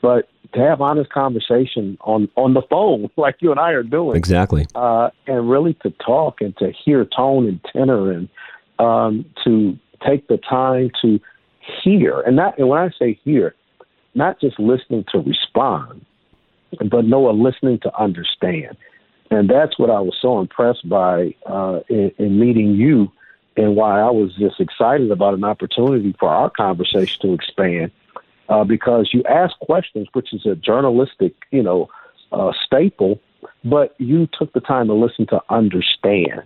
But 0.00 0.28
to 0.52 0.60
have 0.60 0.80
honest 0.80 1.10
conversation 1.10 1.98
on 2.02 2.28
on 2.36 2.54
the 2.54 2.62
phone, 2.70 3.10
like 3.16 3.36
you 3.40 3.50
and 3.50 3.60
I 3.60 3.70
are 3.70 3.82
doing, 3.82 4.16
exactly, 4.16 4.66
uh, 4.74 5.10
and 5.26 5.50
really 5.50 5.74
to 5.82 5.90
talk 5.90 6.40
and 6.40 6.56
to 6.58 6.72
hear 6.84 7.04
tone 7.04 7.46
and 7.46 7.60
tenor, 7.72 8.10
and 8.10 8.28
um, 8.78 9.24
to 9.44 9.78
take 10.06 10.28
the 10.28 10.38
time 10.38 10.90
to 11.02 11.20
hear, 11.82 12.20
and 12.20 12.36
not 12.36 12.58
and 12.58 12.68
when 12.68 12.80
I 12.80 12.90
say 12.98 13.18
hear, 13.24 13.54
not 14.14 14.40
just 14.40 14.58
listening 14.58 15.04
to 15.12 15.18
respond, 15.18 16.04
but 16.90 17.04
Noah 17.04 17.32
listening 17.32 17.78
to 17.80 17.96
understand. 17.98 18.76
And 19.30 19.48
that's 19.48 19.78
what 19.78 19.90
I 19.90 20.00
was 20.00 20.16
so 20.20 20.38
impressed 20.40 20.88
by 20.88 21.34
uh, 21.46 21.80
in, 21.88 22.12
in 22.18 22.38
meeting 22.38 22.74
you, 22.74 23.10
and 23.56 23.74
why 23.74 24.00
I 24.00 24.10
was 24.10 24.34
just 24.36 24.60
excited 24.60 25.10
about 25.10 25.34
an 25.34 25.44
opportunity 25.44 26.14
for 26.18 26.28
our 26.28 26.50
conversation 26.50 27.20
to 27.22 27.32
expand. 27.32 27.90
Uh, 28.46 28.62
because 28.62 29.08
you 29.14 29.22
ask 29.24 29.58
questions, 29.60 30.06
which 30.12 30.34
is 30.34 30.44
a 30.44 30.54
journalistic, 30.54 31.34
you 31.50 31.62
know, 31.62 31.88
uh, 32.30 32.52
staple, 32.66 33.18
but 33.64 33.94
you 33.98 34.28
took 34.38 34.52
the 34.52 34.60
time 34.60 34.88
to 34.88 34.92
listen 34.92 35.26
to 35.26 35.40
understand 35.48 36.42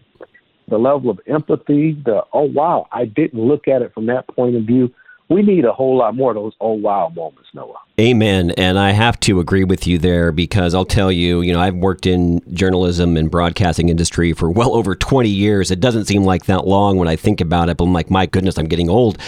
the 0.68 0.78
level 0.78 1.10
of 1.10 1.20
empathy. 1.26 1.92
The 2.04 2.22
oh 2.32 2.44
wow, 2.44 2.86
I 2.92 3.04
didn't 3.04 3.40
look 3.40 3.68
at 3.68 3.82
it 3.82 3.92
from 3.94 4.06
that 4.06 4.26
point 4.28 4.56
of 4.56 4.64
view 4.64 4.92
we 5.28 5.42
need 5.42 5.64
a 5.64 5.72
whole 5.72 5.96
lot 5.96 6.14
more 6.14 6.30
of 6.30 6.36
those 6.36 6.54
oh 6.60 6.72
wow 6.72 7.12
moments, 7.14 7.50
Noah. 7.52 7.78
Amen. 8.00 8.52
And 8.52 8.78
I 8.78 8.92
have 8.92 9.20
to 9.20 9.40
agree 9.40 9.64
with 9.64 9.86
you 9.86 9.98
there 9.98 10.32
because 10.32 10.74
I'll 10.74 10.84
tell 10.84 11.12
you, 11.12 11.42
you 11.42 11.52
know, 11.52 11.60
I've 11.60 11.74
worked 11.74 12.06
in 12.06 12.40
journalism 12.54 13.16
and 13.16 13.30
broadcasting 13.30 13.88
industry 13.88 14.32
for 14.32 14.50
well 14.50 14.74
over 14.74 14.94
20 14.94 15.28
years. 15.28 15.70
It 15.70 15.80
doesn't 15.80 16.06
seem 16.06 16.24
like 16.24 16.46
that 16.46 16.66
long 16.66 16.96
when 16.96 17.08
I 17.08 17.16
think 17.16 17.40
about 17.40 17.68
it, 17.68 17.76
but 17.76 17.84
I'm 17.84 17.92
like, 17.92 18.10
my 18.10 18.26
goodness, 18.26 18.58
I'm 18.58 18.68
getting 18.68 18.88
old. 18.88 19.18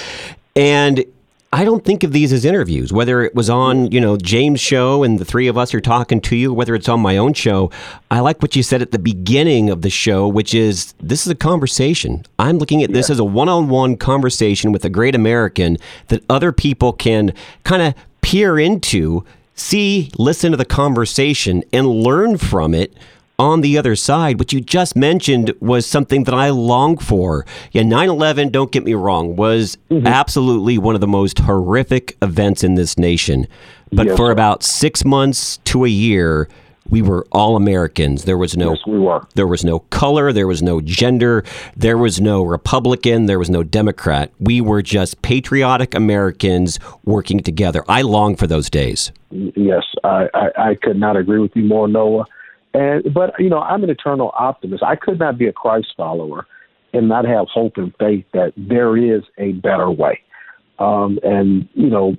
And 0.56 1.04
I 1.52 1.64
don't 1.64 1.84
think 1.84 2.04
of 2.04 2.12
these 2.12 2.32
as 2.32 2.44
interviews, 2.44 2.92
whether 2.92 3.24
it 3.24 3.34
was 3.34 3.50
on, 3.50 3.90
you 3.90 4.00
know, 4.00 4.16
James' 4.16 4.60
show 4.60 5.02
and 5.02 5.18
the 5.18 5.24
three 5.24 5.48
of 5.48 5.58
us 5.58 5.74
are 5.74 5.80
talking 5.80 6.20
to 6.20 6.36
you, 6.36 6.52
whether 6.52 6.76
it's 6.76 6.88
on 6.88 7.00
my 7.00 7.16
own 7.16 7.32
show. 7.32 7.72
I 8.08 8.20
like 8.20 8.40
what 8.40 8.54
you 8.54 8.62
said 8.62 8.82
at 8.82 8.92
the 8.92 9.00
beginning 9.00 9.68
of 9.68 9.82
the 9.82 9.90
show, 9.90 10.28
which 10.28 10.54
is 10.54 10.94
this 11.00 11.26
is 11.26 11.32
a 11.32 11.34
conversation. 11.34 12.24
I'm 12.38 12.58
looking 12.58 12.84
at 12.84 12.92
this 12.92 13.08
yeah. 13.08 13.14
as 13.14 13.18
a 13.18 13.24
one 13.24 13.48
on 13.48 13.68
one 13.68 13.96
conversation 13.96 14.70
with 14.70 14.84
a 14.84 14.90
great 14.90 15.16
American 15.16 15.76
that 16.06 16.22
other 16.30 16.52
people 16.52 16.92
can 16.92 17.34
kind 17.64 17.82
of 17.82 17.94
peer 18.20 18.56
into, 18.56 19.24
see, 19.56 20.12
listen 20.16 20.52
to 20.52 20.56
the 20.56 20.64
conversation, 20.64 21.64
and 21.72 21.88
learn 21.88 22.38
from 22.38 22.74
it 22.74 22.96
on 23.40 23.62
the 23.62 23.78
other 23.78 23.96
side, 23.96 24.38
what 24.38 24.52
you 24.52 24.60
just 24.60 24.94
mentioned 24.94 25.54
was 25.60 25.86
something 25.86 26.24
that 26.24 26.34
I 26.34 26.50
long 26.50 26.98
for. 26.98 27.46
Yeah, 27.72 27.82
9 27.82 28.08
11, 28.10 28.50
don't 28.50 28.70
get 28.70 28.84
me 28.84 28.92
wrong, 28.92 29.34
was 29.34 29.78
mm-hmm. 29.90 30.06
absolutely 30.06 30.76
one 30.76 30.94
of 30.94 31.00
the 31.00 31.08
most 31.08 31.38
horrific 31.38 32.18
events 32.20 32.62
in 32.62 32.74
this 32.74 32.98
nation. 32.98 33.48
But 33.92 34.08
yes, 34.08 34.16
for 34.16 34.30
about 34.30 34.62
six 34.62 35.04
months 35.04 35.56
to 35.64 35.84
a 35.84 35.88
year, 35.88 36.48
we 36.90 37.00
were 37.00 37.26
all 37.32 37.56
Americans. 37.56 38.24
There 38.24 38.36
was 38.36 38.56
no 38.56 38.72
yes, 38.72 38.80
we 38.86 38.98
were. 38.98 39.26
there 39.34 39.46
was 39.46 39.64
no 39.64 39.78
color, 39.78 40.32
there 40.32 40.46
was 40.46 40.62
no 40.62 40.82
gender, 40.82 41.42
there 41.76 41.96
was 41.96 42.20
no 42.20 42.42
Republican, 42.42 43.24
there 43.24 43.38
was 43.38 43.48
no 43.48 43.62
Democrat. 43.62 44.32
We 44.38 44.60
were 44.60 44.82
just 44.82 45.22
patriotic 45.22 45.94
Americans 45.94 46.78
working 47.04 47.40
together. 47.40 47.84
I 47.88 48.02
long 48.02 48.36
for 48.36 48.46
those 48.46 48.68
days. 48.68 49.12
Yes, 49.30 49.84
I, 50.04 50.28
I, 50.34 50.70
I 50.70 50.74
could 50.74 50.98
not 50.98 51.16
agree 51.16 51.38
with 51.38 51.52
you 51.54 51.64
more, 51.64 51.88
Noah. 51.88 52.26
And 52.74 53.12
but 53.12 53.34
you 53.38 53.48
know, 53.48 53.60
I'm 53.60 53.82
an 53.82 53.90
eternal 53.90 54.32
optimist. 54.38 54.82
I 54.82 54.96
could 54.96 55.18
not 55.18 55.38
be 55.38 55.46
a 55.46 55.52
Christ 55.52 55.88
follower 55.96 56.46
and 56.92 57.08
not 57.08 57.24
have 57.24 57.46
hope 57.48 57.76
and 57.76 57.94
faith 57.98 58.24
that 58.32 58.52
there 58.56 58.96
is 58.96 59.22
a 59.38 59.52
better 59.52 59.90
way. 59.90 60.20
Um, 60.78 61.18
and 61.22 61.68
you 61.74 61.90
know, 61.90 62.16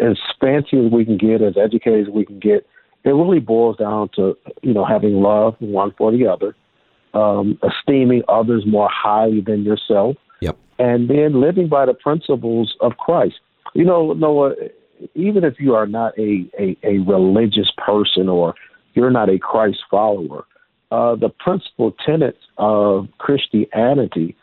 as 0.00 0.18
fancy 0.40 0.84
as 0.84 0.90
we 0.90 1.04
can 1.04 1.18
get, 1.18 1.42
as 1.42 1.54
educated 1.56 2.08
as 2.08 2.14
we 2.14 2.24
can 2.24 2.38
get, 2.38 2.66
it 3.04 3.10
really 3.10 3.40
boils 3.40 3.76
down 3.76 4.08
to 4.16 4.36
you 4.62 4.72
know 4.72 4.84
having 4.84 5.14
love 5.20 5.54
one 5.58 5.92
for 5.98 6.10
the 6.10 6.26
other, 6.26 6.56
um, 7.12 7.58
esteeming 7.62 8.22
others 8.28 8.64
more 8.66 8.88
highly 8.90 9.40
than 9.40 9.64
yourself, 9.64 10.16
yep. 10.40 10.56
and 10.78 11.10
then 11.10 11.40
living 11.40 11.68
by 11.68 11.84
the 11.84 11.94
principles 11.94 12.74
of 12.80 12.96
Christ. 12.96 13.36
You 13.74 13.84
know, 13.84 14.12
Noah, 14.12 14.54
even 15.14 15.44
if 15.44 15.58
you 15.58 15.74
are 15.74 15.86
not 15.86 16.16
a, 16.18 16.48
a, 16.58 16.76
a 16.84 16.98
religious 16.98 17.70
person 17.76 18.28
or 18.28 18.54
you're 18.94 19.10
not 19.10 19.28
a 19.28 19.38
Christ 19.38 19.78
follower. 19.90 20.44
Uh, 20.90 21.16
the 21.16 21.28
principal 21.28 21.94
tenets 22.04 22.38
of 22.58 23.08
Christianity 23.18 24.36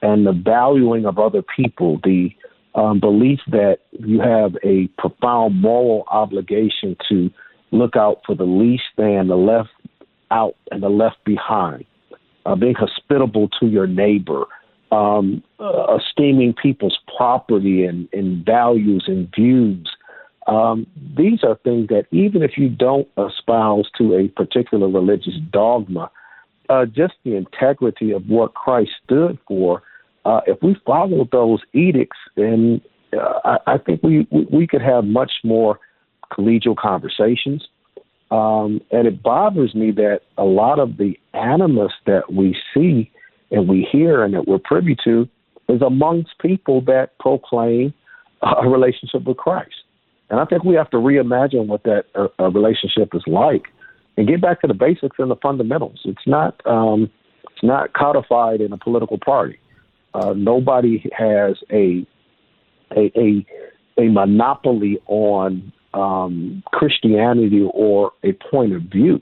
and 0.00 0.26
the 0.26 0.32
valuing 0.32 1.04
of 1.06 1.18
other 1.18 1.42
people, 1.42 2.00
the 2.02 2.30
um, 2.74 3.00
belief 3.00 3.40
that 3.48 3.78
you 3.98 4.20
have 4.20 4.56
a 4.64 4.86
profound 4.98 5.60
moral 5.60 6.04
obligation 6.10 6.96
to 7.08 7.30
look 7.72 7.96
out 7.96 8.20
for 8.24 8.34
the 8.34 8.44
least 8.44 8.84
and 8.96 9.28
the 9.28 9.36
left 9.36 9.70
out 10.30 10.54
and 10.70 10.82
the 10.82 10.88
left 10.88 11.16
behind, 11.24 11.84
uh, 12.46 12.54
being 12.54 12.74
hospitable 12.74 13.48
to 13.60 13.66
your 13.66 13.86
neighbor, 13.86 14.44
um, 14.92 15.42
uh, 15.58 15.96
esteeming 15.96 16.54
people's 16.54 16.98
property 17.16 17.84
and, 17.84 18.08
and 18.12 18.44
values 18.44 19.04
and 19.06 19.28
views, 19.34 19.90
um, 20.48 20.86
these 21.16 21.44
are 21.44 21.56
things 21.62 21.88
that 21.88 22.06
even 22.10 22.42
if 22.42 22.52
you 22.56 22.70
don't 22.70 23.06
espouse 23.18 23.86
to 23.98 24.14
a 24.14 24.28
particular 24.28 24.88
religious 24.88 25.34
dogma, 25.52 26.10
uh, 26.70 26.86
just 26.86 27.14
the 27.24 27.36
integrity 27.36 28.12
of 28.12 28.26
what 28.28 28.54
Christ 28.54 28.90
stood 29.04 29.38
for, 29.46 29.82
uh, 30.24 30.40
if 30.46 30.62
we 30.62 30.74
follow 30.86 31.28
those 31.30 31.60
edicts, 31.74 32.16
then 32.36 32.80
uh, 33.12 33.40
I, 33.44 33.74
I, 33.74 33.78
think 33.78 34.02
we, 34.02 34.26
we 34.50 34.66
could 34.66 34.82
have 34.82 35.04
much 35.04 35.32
more 35.44 35.78
collegial 36.32 36.76
conversations. 36.76 37.66
Um, 38.30 38.80
and 38.90 39.06
it 39.06 39.22
bothers 39.22 39.74
me 39.74 39.90
that 39.92 40.20
a 40.36 40.44
lot 40.44 40.78
of 40.78 40.96
the 40.96 41.18
animus 41.32 41.92
that 42.06 42.32
we 42.32 42.56
see 42.74 43.10
and 43.50 43.68
we 43.68 43.86
hear 43.90 44.24
and 44.24 44.34
that 44.34 44.46
we're 44.46 44.58
privy 44.58 44.96
to 45.04 45.28
is 45.68 45.80
amongst 45.82 46.38
people 46.40 46.82
that 46.82 47.18
proclaim 47.18 47.92
a 48.42 48.68
relationship 48.68 49.24
with 49.24 49.36
Christ. 49.36 49.74
And 50.30 50.40
I 50.40 50.44
think 50.44 50.64
we 50.64 50.74
have 50.74 50.90
to 50.90 50.98
reimagine 50.98 51.66
what 51.66 51.84
that 51.84 52.04
uh, 52.14 52.28
uh, 52.38 52.50
relationship 52.50 53.14
is 53.14 53.22
like 53.26 53.68
and 54.16 54.26
get 54.26 54.40
back 54.40 54.60
to 54.60 54.66
the 54.66 54.74
basics 54.74 55.16
and 55.18 55.30
the 55.30 55.36
fundamentals. 55.36 56.00
It's 56.04 56.26
not 56.26 56.60
um, 56.66 57.10
it's 57.44 57.62
not 57.62 57.92
codified 57.94 58.60
in 58.60 58.72
a 58.72 58.78
political 58.78 59.18
party. 59.18 59.58
Uh, 60.14 60.34
nobody 60.36 61.08
has 61.16 61.56
a 61.70 62.06
a 62.96 63.10
a, 63.16 63.46
a 63.98 64.08
monopoly 64.08 64.98
on 65.06 65.72
um, 65.94 66.62
Christianity 66.72 67.66
or 67.72 68.12
a 68.22 68.32
point 68.32 68.74
of 68.74 68.82
view. 68.82 69.20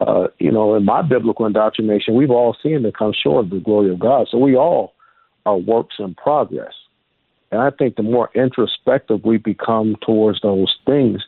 Uh, 0.00 0.28
you 0.38 0.52
know, 0.52 0.76
in 0.76 0.84
my 0.84 1.02
biblical 1.02 1.44
indoctrination, 1.44 2.14
we've 2.14 2.30
all 2.30 2.56
seen 2.62 2.84
the 2.84 2.92
come 2.92 3.12
short 3.12 3.44
of 3.44 3.50
the 3.50 3.58
glory 3.58 3.92
of 3.92 3.98
God. 3.98 4.28
So 4.30 4.38
we 4.38 4.56
all 4.56 4.94
are 5.44 5.56
works 5.56 5.96
in 5.98 6.14
progress. 6.14 6.72
And 7.50 7.60
I 7.60 7.70
think 7.70 7.96
the 7.96 8.02
more 8.02 8.30
introspective 8.34 9.20
we 9.24 9.38
become 9.38 9.96
towards 10.04 10.40
those 10.42 10.74
things, 10.84 11.22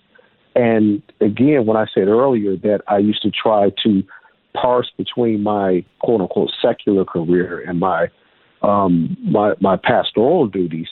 and 0.55 1.03
again, 1.21 1.65
when 1.67 1.77
I 1.77 1.87
said 1.95 2.09
earlier 2.09 2.57
that 2.57 2.81
I 2.89 2.99
used 2.99 3.23
to 3.23 3.31
try 3.31 3.71
to 3.85 4.03
parse 4.55 4.91
between 4.97 5.43
my 5.43 5.85
quote 6.01 6.21
unquote 6.21 6.51
secular 6.61 7.05
career 7.05 7.65
and 7.67 7.79
my 7.79 8.09
um, 8.63 9.17
my 9.23 9.55
my 9.61 9.77
pastoral 9.77 10.47
duties, 10.47 10.89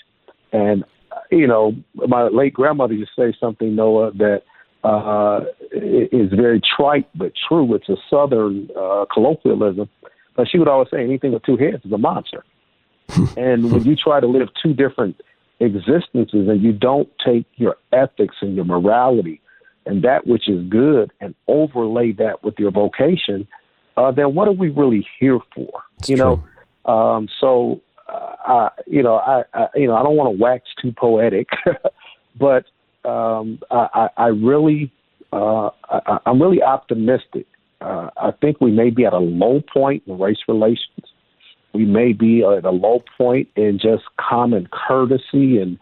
and 0.53 0.85
you 1.31 1.47
know, 1.47 1.75
my 1.95 2.29
late 2.29 2.55
grandmother 2.55 2.95
used 2.95 3.11
to 3.17 3.33
say 3.33 3.37
something, 3.39 3.75
Noah, 3.75 4.13
that 4.13 4.43
uh, 4.85 5.41
is 5.73 6.31
very 6.33 6.61
trite 6.77 7.09
but 7.15 7.33
true. 7.49 7.75
It's 7.75 7.89
a 7.89 7.97
Southern 8.09 8.69
uh, 8.77 9.05
colloquialism, 9.13 9.89
but 10.37 10.49
she 10.49 10.59
would 10.59 10.69
always 10.69 10.89
say, 10.91 11.03
"Anything 11.03 11.33
with 11.33 11.43
two 11.43 11.57
heads 11.57 11.85
is 11.85 11.93
a 11.93 11.99
monster." 11.99 12.45
and 13.37 13.71
when 13.73 13.85
you 13.85 13.97
try 13.97 14.21
to 14.21 14.27
live 14.27 14.49
two 14.63 14.75
different 14.75 15.21
existences 15.61 16.49
and 16.49 16.63
you 16.63 16.73
don't 16.73 17.09
take 17.25 17.47
your 17.57 17.77
ethics 17.93 18.37
and 18.41 18.55
your 18.55 18.65
morality 18.65 19.41
and 19.87 20.05
that 20.05 20.27
which 20.27 20.49
is 20.49 20.63
good 20.69 21.11
and 21.21 21.35
overlay 21.49 22.13
that 22.13 22.45
with 22.45 22.55
your 22.59 22.71
vocation, 22.71 23.49
uh, 23.97 24.11
then 24.13 24.35
what 24.35 24.47
are 24.47 24.53
we 24.53 24.69
really 24.69 25.07
here 25.19 25.39
for? 25.55 25.83
It's 25.99 26.11
you 26.11 26.17
true. 26.17 26.43
know, 26.87 26.93
um, 26.93 27.29
so 27.41 27.81
uh, 28.09 28.37
I, 28.47 28.69
you 28.87 29.03
know, 29.03 29.17
I, 29.17 29.45
I, 29.55 29.67
you 29.75 29.87
know, 29.87 29.97
I 29.97 30.03
don't 30.03 30.17
want 30.17 30.37
to 30.37 30.43
wax 30.43 30.65
too 30.81 30.93
poetic, 30.93 31.49
but 32.39 32.67
um, 33.09 33.59
I, 33.71 34.09
I 34.17 34.27
really, 34.27 34.93
uh, 35.33 35.71
I, 35.89 36.19
I'm 36.27 36.41
really 36.41 36.63
optimistic. 36.63 37.47
Uh, 37.81 38.11
I 38.17 38.33
think 38.41 38.61
we 38.61 38.71
may 38.71 38.91
be 38.91 39.07
at 39.07 39.13
a 39.13 39.19
low 39.19 39.63
point 39.73 40.03
in 40.07 40.19
race 40.19 40.39
relations 40.47 41.07
we 41.73 41.85
may 41.85 42.13
be 42.13 42.43
at 42.45 42.65
a 42.65 42.71
low 42.71 43.03
point 43.17 43.49
in 43.57 43.79
just 43.81 44.05
common 44.19 44.69
courtesy 44.73 45.59
and 45.59 45.79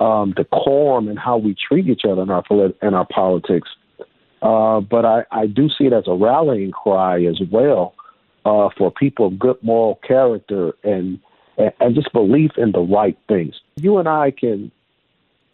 um, 0.00 0.32
decorum 0.32 1.08
and 1.08 1.18
how 1.18 1.36
we 1.36 1.54
treat 1.54 1.88
each 1.88 2.02
other 2.08 2.22
in 2.22 2.30
our 2.30 2.44
in 2.82 2.94
our 2.94 3.06
politics. 3.06 3.68
Uh, 4.42 4.80
but 4.80 5.04
I, 5.04 5.24
I 5.30 5.46
do 5.46 5.68
see 5.68 5.84
it 5.84 5.92
as 5.92 6.04
a 6.06 6.14
rallying 6.14 6.70
cry 6.70 7.24
as 7.24 7.40
well 7.50 7.94
uh, 8.44 8.68
for 8.76 8.90
people 8.90 9.28
of 9.28 9.38
good 9.38 9.56
moral 9.62 9.98
character 10.06 10.72
and 10.84 11.18
and 11.58 11.94
just 11.94 12.12
belief 12.12 12.52
in 12.58 12.72
the 12.72 12.80
right 12.80 13.18
things. 13.28 13.54
You 13.76 13.96
and 13.96 14.08
I 14.08 14.30
can 14.30 14.70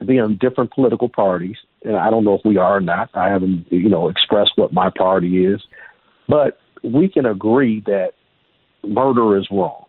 be 0.04 0.18
in 0.18 0.36
different 0.38 0.72
political 0.72 1.08
parties, 1.08 1.56
and 1.84 1.96
I 1.96 2.10
don't 2.10 2.24
know 2.24 2.34
if 2.34 2.44
we 2.44 2.56
are 2.56 2.78
or 2.78 2.80
not. 2.80 3.08
I 3.14 3.28
haven't, 3.28 3.66
you 3.70 3.88
know, 3.88 4.08
expressed 4.08 4.52
what 4.56 4.72
my 4.72 4.90
party 4.90 5.46
is, 5.46 5.62
but 6.28 6.58
we 6.82 7.08
can 7.08 7.24
agree 7.24 7.82
that 7.86 8.14
murder 8.84 9.36
is 9.36 9.48
wrong. 9.50 9.84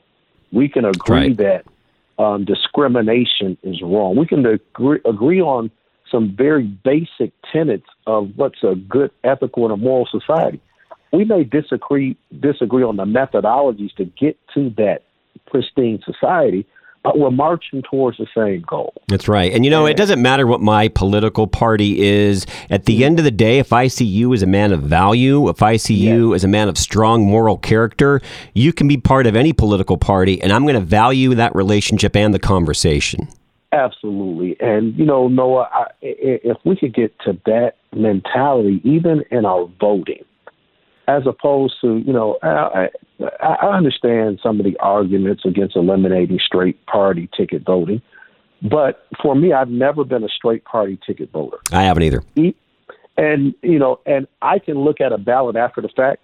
We 0.52 0.70
can 0.70 0.86
agree 0.86 1.30
right. 1.30 1.38
that 1.38 1.66
um, 2.24 2.46
discrimination 2.46 3.58
is 3.64 3.82
wrong. 3.82 4.16
We 4.16 4.28
can 4.28 4.46
agree, 4.46 5.00
agree 5.06 5.42
on 5.42 5.72
some 6.12 6.36
very 6.36 6.64
basic 6.64 7.32
tenets 7.52 7.88
of 8.06 8.30
what's 8.36 8.64
a 8.64 8.76
good 8.76 9.12
ethical 9.24 9.64
and 9.66 9.74
a 9.74 9.78
moral 9.78 10.08
society. 10.10 10.62
We 11.12 11.26
may 11.26 11.44
disagree 11.44 12.18
disagree 12.40 12.84
on 12.84 12.98
the 12.98 13.06
methodologies 13.06 13.94
to 13.96 14.06
get 14.06 14.38
to 14.54 14.70
that 14.78 15.04
pristine 15.48 16.02
society, 16.04 16.66
but 17.04 17.20
we're 17.20 17.32
marching 17.32 17.82
towards 17.82 18.18
the 18.18 18.28
same 18.36 18.62
goal. 18.62 18.94
That's 19.10 19.28
right. 19.28 19.52
And 19.52 19.66
you 19.66 19.72
know, 19.72 19.86
it 19.86 19.98
doesn't 19.98 20.22
matter 20.22 20.48
what 20.48 20.62
my 20.62 20.88
political 20.88 21.48
party 21.48 22.02
is. 22.02 22.46
At 22.70 22.86
the 22.86 23.04
end 23.04 23.20
of 23.20 23.26
the 23.26 23.32
day, 23.32 23.60
if 23.60 23.74
I 23.74 23.88
see 23.88 24.06
you 24.06 24.34
as 24.34 24.42
a 24.42 24.48
man 24.48 24.72
of 24.72 24.82
value, 24.84 25.50
if 25.50 25.62
I 25.62 25.76
see 25.78 25.96
you 25.96 26.34
as 26.34 26.44
a 26.44 26.48
man 26.48 26.70
of 26.70 26.78
strong 26.78 27.26
moral 27.26 27.58
character, 27.58 28.22
you 28.54 28.72
can 28.72 28.88
be 28.88 28.98
part 28.98 29.28
of 29.28 29.36
any 29.36 29.54
political 29.54 29.98
party, 29.98 30.42
and 30.42 30.52
I'm 30.52 30.64
going 30.64 30.76
to 30.76 30.82
value 30.82 31.36
that 31.36 31.54
relationship 31.54 32.16
and 32.16 32.34
the 32.34 32.40
conversation. 32.40 33.28
Absolutely. 33.74 34.56
And, 34.60 34.96
you 34.98 35.04
know, 35.04 35.28
Noah, 35.28 35.68
I, 35.74 35.86
if 36.02 36.58
we 36.64 36.76
could 36.76 36.94
get 36.94 37.18
to 37.22 37.38
that 37.46 37.74
mentality, 37.92 38.80
even 38.84 39.24
in 39.32 39.46
our 39.46 39.68
voting, 39.80 40.24
as 41.08 41.24
opposed 41.26 41.76
to, 41.82 41.98
you 41.98 42.14
know, 42.14 42.38
I, 42.44 42.90
I 43.40 43.68
understand 43.68 44.40
some 44.42 44.60
of 44.60 44.66
the 44.66 44.78
arguments 44.80 45.44
against 45.46 45.76
eliminating 45.76 46.40
straight 46.46 46.86
party 46.86 47.30
ticket 47.36 47.64
voting, 47.66 48.02
but 48.62 49.06
for 49.22 49.36
me, 49.36 49.54
I've 49.54 49.70
never 49.70 50.04
been 50.04 50.24
a 50.24 50.30
straight 50.30 50.66
party 50.66 51.00
ticket 51.06 51.32
voter. 51.32 51.58
I 51.72 51.84
haven't 51.84 52.04
either. 52.04 52.24
And 53.16 53.54
you 53.62 53.80
know, 53.80 54.00
and 54.06 54.28
I 54.42 54.60
can 54.60 54.80
look 54.80 55.00
at 55.00 55.12
a 55.12 55.18
ballot 55.18 55.56
after 55.56 55.82
the 55.82 55.90
fact, 55.90 56.22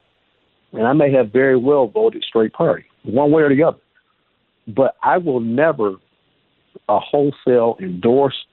and 0.73 0.85
I 0.87 0.93
may 0.93 1.11
have 1.13 1.31
very 1.31 1.57
well 1.57 1.87
voted 1.87 2.23
straight 2.27 2.53
party, 2.53 2.85
one 3.03 3.31
way 3.31 3.43
or 3.43 3.53
the 3.53 3.63
other. 3.63 3.79
But 4.67 4.95
I 5.03 5.17
will 5.17 5.39
never 5.39 5.95
a 6.87 6.99
wholesale 6.99 7.77
endorse 7.79 8.45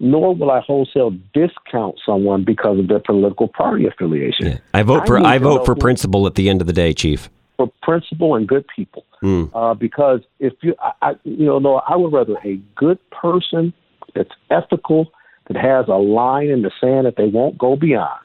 nor 0.00 0.34
will 0.34 0.50
I 0.50 0.60
wholesale 0.60 1.10
discount 1.34 1.98
someone 2.06 2.44
because 2.44 2.78
of 2.78 2.88
their 2.88 3.00
political 3.00 3.48
party 3.48 3.86
affiliation. 3.86 4.46
Yeah. 4.46 4.58
I 4.72 4.82
vote 4.82 5.06
for 5.06 5.18
I, 5.18 5.34
I 5.34 5.38
vote 5.38 5.66
for 5.66 5.74
principle 5.74 6.26
at 6.26 6.34
the 6.34 6.48
end 6.48 6.60
of 6.60 6.66
the 6.66 6.72
day, 6.72 6.92
Chief. 6.92 7.28
For 7.58 7.70
principle 7.82 8.36
and 8.36 8.46
good 8.46 8.64
people, 8.74 9.04
mm. 9.20 9.50
uh, 9.52 9.74
because 9.74 10.20
if 10.38 10.52
you, 10.62 10.76
I, 11.02 11.16
you 11.24 11.44
know, 11.44 11.58
no, 11.58 11.82
I 11.88 11.96
would 11.96 12.12
rather 12.12 12.36
a 12.44 12.54
good 12.76 12.98
person 13.10 13.72
that's 14.14 14.30
ethical, 14.48 15.12
that 15.48 15.56
has 15.56 15.86
a 15.88 15.96
line 15.96 16.50
in 16.50 16.62
the 16.62 16.70
sand 16.80 17.06
that 17.06 17.16
they 17.16 17.26
won't 17.26 17.58
go 17.58 17.74
beyond, 17.74 18.20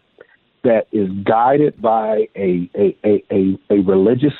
that 0.63 0.87
is 0.91 1.09
guided 1.23 1.81
by 1.81 2.27
a 2.35 2.69
a 2.75 2.95
a, 3.03 3.23
a, 3.31 3.59
a 3.71 3.79
religious, 3.79 4.35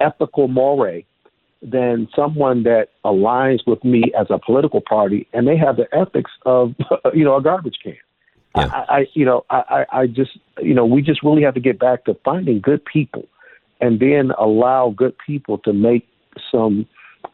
ethical 0.00 0.48
moray, 0.48 1.04
than 1.62 2.08
someone 2.14 2.62
that 2.62 2.88
aligns 3.04 3.60
with 3.66 3.82
me 3.84 4.12
as 4.18 4.26
a 4.30 4.38
political 4.38 4.80
party 4.80 5.26
and 5.32 5.46
they 5.46 5.56
have 5.56 5.76
the 5.76 5.88
ethics 5.94 6.30
of 6.46 6.74
you 7.14 7.24
know 7.24 7.36
a 7.36 7.42
garbage 7.42 7.78
can. 7.82 7.96
Yeah. 8.56 8.66
I, 8.72 8.98
I 8.98 9.06
you 9.14 9.24
know 9.24 9.44
I, 9.50 9.84
I 9.92 10.06
just 10.06 10.38
you 10.62 10.74
know 10.74 10.86
we 10.86 11.02
just 11.02 11.22
really 11.22 11.42
have 11.42 11.54
to 11.54 11.60
get 11.60 11.78
back 11.78 12.04
to 12.04 12.14
finding 12.24 12.60
good 12.60 12.84
people 12.84 13.24
and 13.80 14.00
then 14.00 14.32
allow 14.38 14.90
good 14.96 15.14
people 15.24 15.58
to 15.58 15.72
make 15.72 16.06
some 16.50 16.86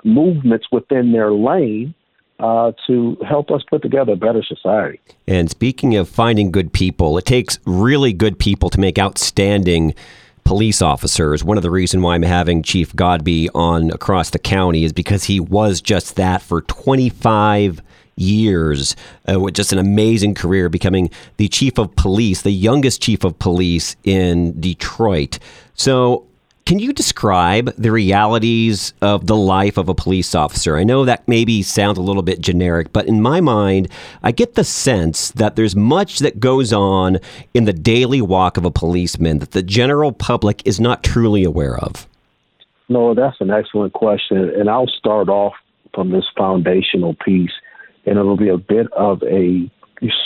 movements 0.04 0.66
within 0.70 1.12
their 1.12 1.32
lane 1.32 1.94
uh, 2.40 2.72
to 2.86 3.16
help 3.26 3.50
us 3.50 3.62
put 3.68 3.82
together 3.82 4.12
a 4.12 4.16
better 4.16 4.42
society. 4.42 5.00
And 5.26 5.48
speaking 5.50 5.94
of 5.96 6.08
finding 6.08 6.50
good 6.50 6.72
people, 6.72 7.16
it 7.16 7.24
takes 7.24 7.58
really 7.64 8.12
good 8.12 8.38
people 8.38 8.70
to 8.70 8.80
make 8.80 8.98
outstanding 8.98 9.94
police 10.44 10.82
officers. 10.82 11.42
One 11.42 11.56
of 11.56 11.62
the 11.62 11.70
reasons 11.70 12.02
why 12.02 12.14
I'm 12.14 12.22
having 12.22 12.62
Chief 12.62 12.92
Godbee 12.94 13.48
on 13.54 13.90
across 13.90 14.30
the 14.30 14.38
county 14.38 14.84
is 14.84 14.92
because 14.92 15.24
he 15.24 15.40
was 15.40 15.80
just 15.80 16.16
that 16.16 16.42
for 16.42 16.60
25 16.62 17.80
years 18.16 18.94
uh, 19.28 19.40
with 19.40 19.54
just 19.54 19.72
an 19.72 19.78
amazing 19.78 20.34
career 20.34 20.68
becoming 20.68 21.10
the 21.36 21.48
chief 21.48 21.78
of 21.78 21.96
police 21.96 22.42
the 22.42 22.52
youngest 22.52 23.02
chief 23.02 23.24
of 23.24 23.36
police 23.40 23.96
in 24.04 24.58
detroit 24.60 25.40
so 25.74 26.24
can 26.66 26.78
you 26.78 26.94
describe 26.94 27.74
the 27.76 27.92
realities 27.92 28.94
of 29.02 29.26
the 29.26 29.36
life 29.36 29.76
of 29.76 29.88
a 29.88 29.94
police 29.94 30.34
officer? 30.34 30.76
I 30.76 30.84
know 30.84 31.04
that 31.04 31.26
maybe 31.28 31.62
sounds 31.62 31.98
a 31.98 32.02
little 32.02 32.22
bit 32.22 32.40
generic, 32.40 32.92
but 32.92 33.06
in 33.06 33.20
my 33.20 33.40
mind, 33.42 33.88
I 34.22 34.32
get 34.32 34.54
the 34.54 34.64
sense 34.64 35.30
that 35.32 35.56
there's 35.56 35.76
much 35.76 36.20
that 36.20 36.40
goes 36.40 36.72
on 36.72 37.18
in 37.52 37.64
the 37.64 37.74
daily 37.74 38.22
walk 38.22 38.56
of 38.56 38.64
a 38.64 38.70
policeman 38.70 39.40
that 39.40 39.50
the 39.50 39.62
general 39.62 40.10
public 40.10 40.62
is 40.64 40.80
not 40.80 41.02
truly 41.02 41.44
aware 41.44 41.76
of. 41.78 42.08
No, 42.88 43.14
that's 43.14 43.40
an 43.40 43.50
excellent 43.50 43.92
question. 43.92 44.38
And 44.38 44.70
I'll 44.70 44.86
start 44.86 45.28
off 45.28 45.54
from 45.94 46.12
this 46.12 46.24
foundational 46.36 47.14
piece, 47.14 47.52
and 48.06 48.18
it'll 48.18 48.36
be 48.36 48.48
a 48.48 48.58
bit 48.58 48.90
of 48.92 49.22
a 49.24 49.70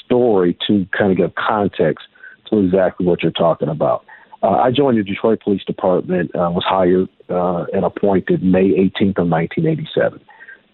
story 0.04 0.56
to 0.68 0.86
kind 0.96 1.10
of 1.10 1.18
give 1.18 1.34
context 1.34 2.06
to 2.50 2.58
exactly 2.58 3.06
what 3.06 3.22
you're 3.22 3.32
talking 3.32 3.68
about. 3.68 4.04
Uh, 4.42 4.50
I 4.50 4.70
joined 4.70 4.98
the 4.98 5.02
Detroit 5.02 5.40
Police 5.42 5.64
Department, 5.64 6.30
uh, 6.34 6.50
was 6.50 6.64
hired 6.66 7.08
uh, 7.28 7.64
and 7.72 7.84
appointed 7.84 8.42
May 8.42 8.70
18th 8.70 9.18
of 9.18 9.28
1987. 9.28 10.20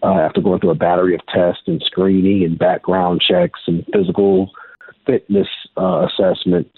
Uh, 0.03 0.19
after 0.19 0.39
going 0.39 0.59
through 0.59 0.69
a 0.69 0.75
battery 0.75 1.15
of 1.15 1.21
tests 1.33 1.63
and 1.65 1.81
screening 1.83 2.43
and 2.43 2.59
background 2.59 3.23
checks 3.27 3.59
and 3.65 3.83
physical 3.91 4.51
fitness 5.05 5.47
uh, 5.77 6.05
assessments, 6.05 6.77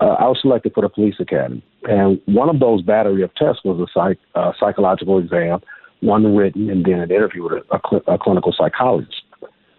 uh, 0.00 0.16
I 0.18 0.24
was 0.24 0.38
selected 0.42 0.74
for 0.74 0.82
the 0.82 0.90
police 0.90 1.14
academy. 1.18 1.64
And 1.84 2.20
one 2.26 2.50
of 2.50 2.60
those 2.60 2.82
battery 2.82 3.22
of 3.22 3.34
tests 3.34 3.62
was 3.64 3.80
a 3.80 3.86
psych, 3.94 4.18
psychological 4.60 5.18
exam, 5.18 5.60
one 6.00 6.36
written, 6.36 6.68
and 6.68 6.84
then 6.84 7.00
an 7.00 7.10
interview 7.10 7.44
with 7.44 7.52
a, 7.52 7.76
a, 7.76 7.80
cl- 7.88 8.02
a 8.08 8.18
clinical 8.18 8.52
psychologist. 8.52 9.22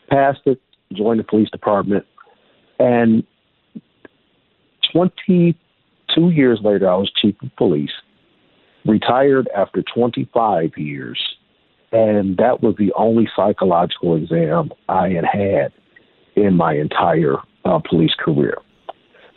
Passed 0.09 0.41
it, 0.45 0.59
joined 0.93 1.19
the 1.19 1.23
police 1.23 1.51
department, 1.51 2.05
and 2.79 3.23
20 4.91 5.55
Two 6.17 6.31
years 6.31 6.59
later, 6.63 6.89
I 6.89 6.95
was 6.95 7.11
chief 7.21 7.35
of 7.43 7.55
police, 7.57 7.91
retired 8.85 9.47
after 9.55 9.83
25 9.83 10.71
years, 10.75 11.21
and 11.91 12.37
that 12.37 12.63
was 12.63 12.75
the 12.79 12.91
only 12.97 13.29
psychological 13.35 14.15
exam 14.15 14.71
I 14.89 15.09
had 15.09 15.25
had 15.25 15.71
in 16.35 16.55
my 16.55 16.73
entire 16.73 17.35
uh, 17.65 17.79
police 17.87 18.15
career. 18.17 18.57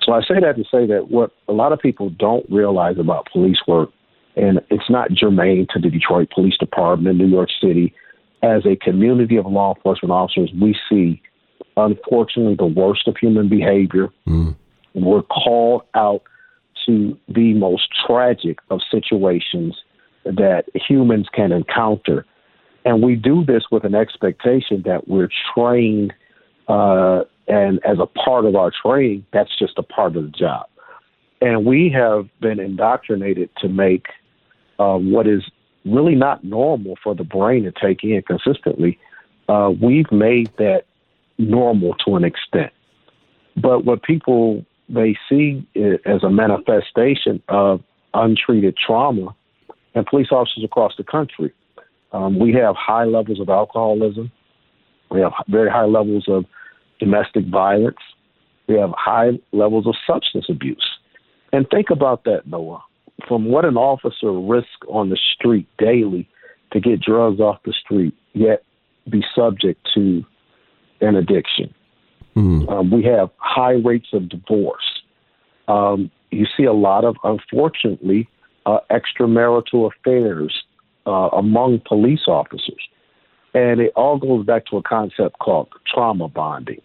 So 0.02 0.12
I 0.12 0.22
say 0.22 0.40
that 0.40 0.56
to 0.56 0.64
say 0.64 0.86
that 0.86 1.10
what 1.10 1.32
a 1.48 1.52
lot 1.52 1.72
of 1.72 1.80
people 1.80 2.08
don't 2.08 2.46
realize 2.50 2.96
about 2.98 3.28
police 3.30 3.58
work, 3.68 3.90
and 4.36 4.60
it's 4.70 4.88
not 4.88 5.12
germane 5.12 5.66
to 5.74 5.80
the 5.80 5.90
Detroit 5.90 6.30
Police 6.34 6.56
Department, 6.56 7.20
in 7.20 7.28
New 7.28 7.34
York 7.34 7.50
City, 7.60 7.92
as 8.42 8.64
a 8.64 8.76
community 8.76 9.36
of 9.36 9.44
law 9.44 9.74
enforcement 9.74 10.12
officers, 10.12 10.50
we 10.58 10.74
see, 10.88 11.20
unfortunately, 11.76 12.54
the 12.56 12.64
worst 12.64 13.06
of 13.06 13.18
human 13.18 13.50
behavior. 13.50 14.08
Mm. 14.26 14.56
We're 14.94 15.22
called 15.22 15.82
out 15.94 16.22
to 16.86 17.18
the 17.28 17.54
most 17.54 17.88
tragic 18.06 18.58
of 18.70 18.80
situations 18.90 19.76
that 20.24 20.64
humans 20.74 21.28
can 21.32 21.52
encounter. 21.52 22.26
And 22.84 23.02
we 23.02 23.16
do 23.16 23.44
this 23.44 23.64
with 23.70 23.84
an 23.84 23.94
expectation 23.94 24.82
that 24.84 25.08
we're 25.08 25.28
trained, 25.54 26.12
uh, 26.68 27.24
and 27.48 27.80
as 27.84 27.98
a 27.98 28.06
part 28.06 28.44
of 28.44 28.54
our 28.54 28.70
training, 28.70 29.26
that's 29.32 29.50
just 29.58 29.78
a 29.78 29.82
part 29.82 30.16
of 30.16 30.24
the 30.24 30.30
job. 30.30 30.66
And 31.40 31.64
we 31.64 31.90
have 31.90 32.28
been 32.40 32.60
indoctrinated 32.60 33.50
to 33.58 33.68
make 33.68 34.06
uh, 34.78 34.96
what 34.96 35.26
is 35.26 35.42
really 35.84 36.14
not 36.14 36.44
normal 36.44 36.96
for 37.02 37.14
the 37.14 37.24
brain 37.24 37.64
to 37.64 37.72
take 37.72 38.04
in 38.04 38.22
consistently. 38.22 38.98
Uh, 39.48 39.72
we've 39.80 40.10
made 40.12 40.50
that 40.58 40.84
normal 41.38 41.94
to 42.06 42.16
an 42.16 42.24
extent. 42.24 42.72
But 43.56 43.84
what 43.84 44.02
people 44.02 44.64
they 44.92 45.16
see 45.28 45.66
it 45.74 46.00
as 46.04 46.22
a 46.24 46.30
manifestation 46.30 47.42
of 47.48 47.80
untreated 48.12 48.76
trauma 48.76 49.34
and 49.94 50.04
police 50.06 50.28
officers 50.30 50.64
across 50.64 50.92
the 50.96 51.04
country. 51.04 51.52
Um, 52.12 52.38
we 52.38 52.52
have 52.54 52.74
high 52.76 53.04
levels 53.04 53.40
of 53.40 53.48
alcoholism. 53.48 54.32
We 55.10 55.20
have 55.20 55.32
very 55.48 55.70
high 55.70 55.84
levels 55.84 56.24
of 56.28 56.44
domestic 56.98 57.46
violence. 57.46 57.98
We 58.68 58.76
have 58.76 58.90
high 58.96 59.30
levels 59.52 59.86
of 59.86 59.94
substance 60.06 60.46
abuse. 60.48 60.98
And 61.52 61.66
think 61.70 61.90
about 61.90 62.24
that, 62.24 62.46
Noah. 62.46 62.82
From 63.28 63.46
what 63.46 63.64
an 63.64 63.76
officer 63.76 64.32
risks 64.32 64.86
on 64.88 65.10
the 65.10 65.18
street 65.34 65.68
daily 65.78 66.28
to 66.72 66.80
get 66.80 67.00
drugs 67.00 67.40
off 67.40 67.58
the 67.64 67.72
street, 67.72 68.14
yet 68.32 68.62
be 69.08 69.22
subject 69.34 69.88
to 69.94 70.24
an 71.00 71.16
addiction. 71.16 71.74
Mm. 72.36 72.70
Um, 72.70 72.90
we 72.90 73.02
have 73.04 73.30
high 73.38 73.72
rates 73.72 74.08
of 74.12 74.28
divorce. 74.28 75.02
Um, 75.68 76.10
you 76.30 76.46
see 76.56 76.64
a 76.64 76.72
lot 76.72 77.04
of, 77.04 77.16
unfortunately, 77.24 78.28
uh, 78.66 78.78
extramarital 78.90 79.90
affairs 79.90 80.64
uh, 81.06 81.28
among 81.32 81.80
police 81.86 82.26
officers. 82.26 82.80
And 83.52 83.80
it 83.80 83.92
all 83.96 84.18
goes 84.18 84.46
back 84.46 84.66
to 84.66 84.76
a 84.76 84.82
concept 84.82 85.38
called 85.40 85.68
trauma 85.92 86.28
bonding. 86.28 86.80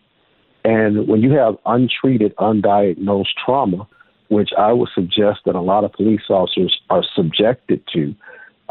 And 0.64 1.08
when 1.08 1.22
you 1.22 1.32
have 1.34 1.58
untreated, 1.66 2.36
undiagnosed 2.38 3.36
trauma, 3.46 3.88
which 4.30 4.50
I 4.58 4.74
would 4.74 4.90
suggest 4.96 5.42
that 5.46 5.54
a 5.54 5.62
lot 5.62 5.84
of 5.84 5.94
police 5.94 6.24
officers 6.30 6.80
are 6.90 7.04
subjected 7.16 7.84
to, 7.94 8.16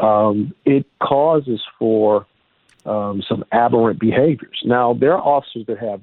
um, 0.05 0.53
it 0.65 0.85
causes 1.01 1.61
for 1.79 2.25
um, 2.85 3.23
some 3.27 3.45
aberrant 3.53 3.99
behaviors. 3.99 4.61
Now, 4.65 4.93
there 4.93 5.13
are 5.13 5.21
officers 5.21 5.65
that 5.67 5.79
have 5.79 6.01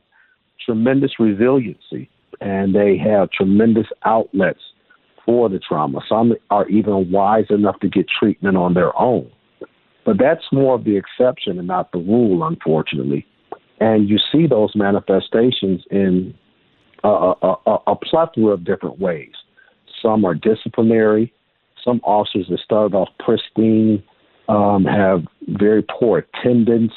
tremendous 0.64 1.12
resiliency 1.18 2.09
and 2.40 2.75
they 2.75 2.96
have 2.98 3.31
tremendous 3.31 3.87
outlets 4.05 4.61
for 5.25 5.48
the 5.48 5.59
trauma. 5.59 6.01
Some 6.09 6.35
are 6.51 6.68
even 6.68 7.11
wise 7.11 7.46
enough 7.51 7.79
to 7.81 7.88
get 7.88 8.07
treatment 8.09 8.57
on 8.57 8.75
their 8.75 8.98
own. 8.98 9.31
But 10.05 10.18
that's 10.18 10.44
more 10.51 10.75
of 10.75 10.85
the 10.85 10.96
exception 10.96 11.59
and 11.59 11.68
not 11.68 11.92
the 11.92 11.98
rule, 11.98 12.44
unfortunately. 12.44 13.27
And 13.81 14.09
you 14.09 14.18
see 14.33 14.46
those 14.46 14.75
manifestations 14.75 15.83
in 15.90 16.35
a, 17.05 17.09
a, 17.09 17.57
a, 17.66 17.77
a 17.88 17.96
plethora 17.96 18.53
of 18.55 18.64
different 18.64 18.98
ways. 18.98 19.33
Some 20.01 20.25
are 20.25 20.35
disciplinary. 20.35 21.33
Some 21.85 22.01
officers 22.03 22.46
that 22.51 22.61
started 22.61 22.96
off 22.96 23.09
pristine 23.18 24.03
um, 24.48 24.85
have 24.85 25.25
very 25.48 25.83
poor 25.83 26.18
attendance. 26.18 26.92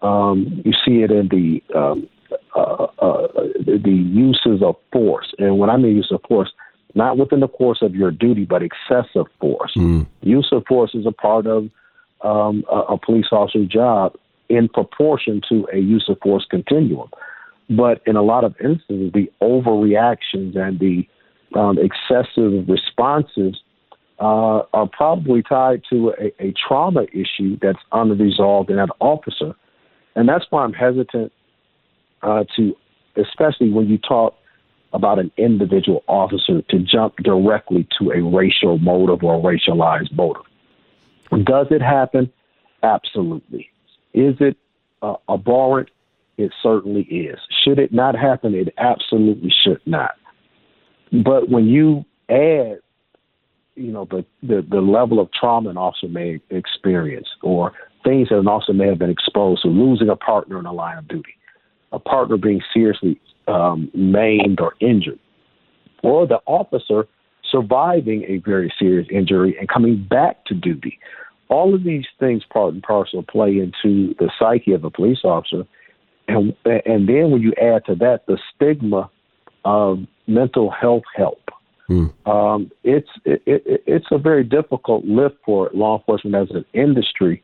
Um, 0.00 0.62
you 0.64 0.72
see 0.72 1.02
it 1.02 1.10
in 1.10 1.28
the 1.28 1.62
um, 1.78 2.08
uh, 2.54 2.86
uh, 2.98 3.28
the 3.64 4.08
uses 4.12 4.62
of 4.62 4.76
force, 4.92 5.32
and 5.38 5.58
when 5.58 5.70
I 5.70 5.76
mean 5.76 5.96
use 5.96 6.10
of 6.10 6.20
force, 6.28 6.50
not 6.94 7.18
within 7.18 7.40
the 7.40 7.48
course 7.48 7.78
of 7.82 7.94
your 7.94 8.10
duty, 8.10 8.44
but 8.44 8.62
excessive 8.62 9.26
force. 9.40 9.72
Mm. 9.76 10.06
Use 10.22 10.48
of 10.52 10.64
force 10.66 10.94
is 10.94 11.06
a 11.06 11.12
part 11.12 11.46
of 11.46 11.68
um, 12.22 12.64
a, 12.70 12.94
a 12.94 12.98
police 12.98 13.26
officer's 13.30 13.68
job 13.68 14.14
in 14.48 14.68
proportion 14.68 15.40
to 15.48 15.68
a 15.72 15.78
use 15.78 16.06
of 16.08 16.18
force 16.22 16.46
continuum. 16.50 17.10
But 17.70 18.00
in 18.06 18.16
a 18.16 18.22
lot 18.22 18.44
of 18.44 18.54
instances, 18.62 19.12
the 19.12 19.30
overreactions 19.42 20.56
and 20.56 20.78
the 20.78 21.06
um, 21.54 21.78
excessive 21.78 22.68
responses 22.68 23.60
uh, 24.18 24.62
are 24.72 24.88
probably 24.90 25.42
tied 25.42 25.82
to 25.90 26.12
a, 26.18 26.46
a, 26.46 26.52
trauma 26.66 27.04
issue 27.12 27.56
that's 27.62 27.78
unresolved 27.92 28.68
in 28.68 28.76
that 28.76 28.88
officer. 29.00 29.54
And 30.16 30.28
that's 30.28 30.44
why 30.50 30.64
I'm 30.64 30.72
hesitant 30.72 31.32
uh, 32.22 32.44
to, 32.56 32.74
especially 33.16 33.70
when 33.70 33.88
you 33.88 33.98
talk 33.98 34.34
about 34.92 35.18
an 35.18 35.30
individual 35.36 36.02
officer, 36.06 36.62
to 36.70 36.78
jump 36.78 37.16
directly 37.16 37.86
to 37.98 38.10
a 38.10 38.22
racial 38.22 38.78
motive 38.78 39.22
or 39.22 39.42
racialized 39.42 40.12
motive. 40.14 40.42
Does 41.44 41.66
it 41.70 41.82
happen? 41.82 42.32
Absolutely. 42.82 43.68
Is 44.14 44.36
it 44.40 44.56
uh, 45.02 45.14
abhorrent? 45.28 45.90
It 46.38 46.52
certainly 46.62 47.02
is. 47.02 47.38
Should 47.64 47.78
it 47.78 47.92
not 47.92 48.16
happen? 48.16 48.54
It 48.54 48.72
absolutely 48.78 49.52
should 49.64 49.80
not. 49.84 50.12
But 51.12 51.50
when 51.50 51.66
you 51.66 52.04
add, 52.30 52.78
you 53.74 53.92
know, 53.92 54.06
the, 54.10 54.24
the, 54.42 54.64
the 54.68 54.80
level 54.80 55.20
of 55.20 55.30
trauma 55.32 55.70
an 55.70 55.76
officer 55.76 56.08
may 56.08 56.40
experience 56.50 57.28
or 57.42 57.72
things 58.04 58.28
that 58.28 58.38
an 58.38 58.48
officer 58.48 58.72
may 58.72 58.86
have 58.86 58.98
been 58.98 59.10
exposed 59.10 59.62
to, 59.62 59.68
losing 59.68 60.08
a 60.08 60.16
partner 60.16 60.58
in 60.58 60.64
the 60.64 60.72
line 60.72 60.98
of 60.98 61.08
duty, 61.08 61.34
a 61.92 61.98
partner 61.98 62.36
being 62.36 62.60
seriously 62.72 63.20
um, 63.46 63.90
maimed 63.94 64.60
or 64.60 64.74
injured, 64.80 65.18
or 66.02 66.26
the 66.26 66.40
officer 66.46 67.06
surviving 67.50 68.24
a 68.24 68.38
very 68.38 68.72
serious 68.78 69.06
injury 69.10 69.56
and 69.58 69.68
coming 69.68 70.06
back 70.08 70.44
to 70.46 70.54
duty. 70.54 70.98
All 71.48 71.74
of 71.74 71.82
these 71.82 72.04
things, 72.20 72.42
part 72.44 72.74
and 72.74 72.82
parcel, 72.82 73.22
play 73.22 73.58
into 73.58 74.14
the 74.18 74.30
psyche 74.38 74.72
of 74.72 74.84
a 74.84 74.90
police 74.90 75.20
officer, 75.24 75.64
and 76.28 76.54
and 76.66 77.08
then 77.08 77.30
when 77.30 77.40
you 77.40 77.54
add 77.60 77.86
to 77.86 77.94
that 77.96 78.26
the 78.26 78.38
stigma 78.54 79.10
of 79.64 80.00
mental 80.26 80.70
health 80.70 81.04
help, 81.16 81.48
mm. 81.88 82.12
um, 82.26 82.70
it's 82.84 83.08
it, 83.24 83.42
it, 83.46 83.82
it's 83.86 84.08
a 84.10 84.18
very 84.18 84.44
difficult 84.44 85.06
lift 85.06 85.36
for 85.42 85.70
law 85.72 85.96
enforcement 85.98 86.36
as 86.36 86.54
an 86.54 86.66
industry 86.74 87.42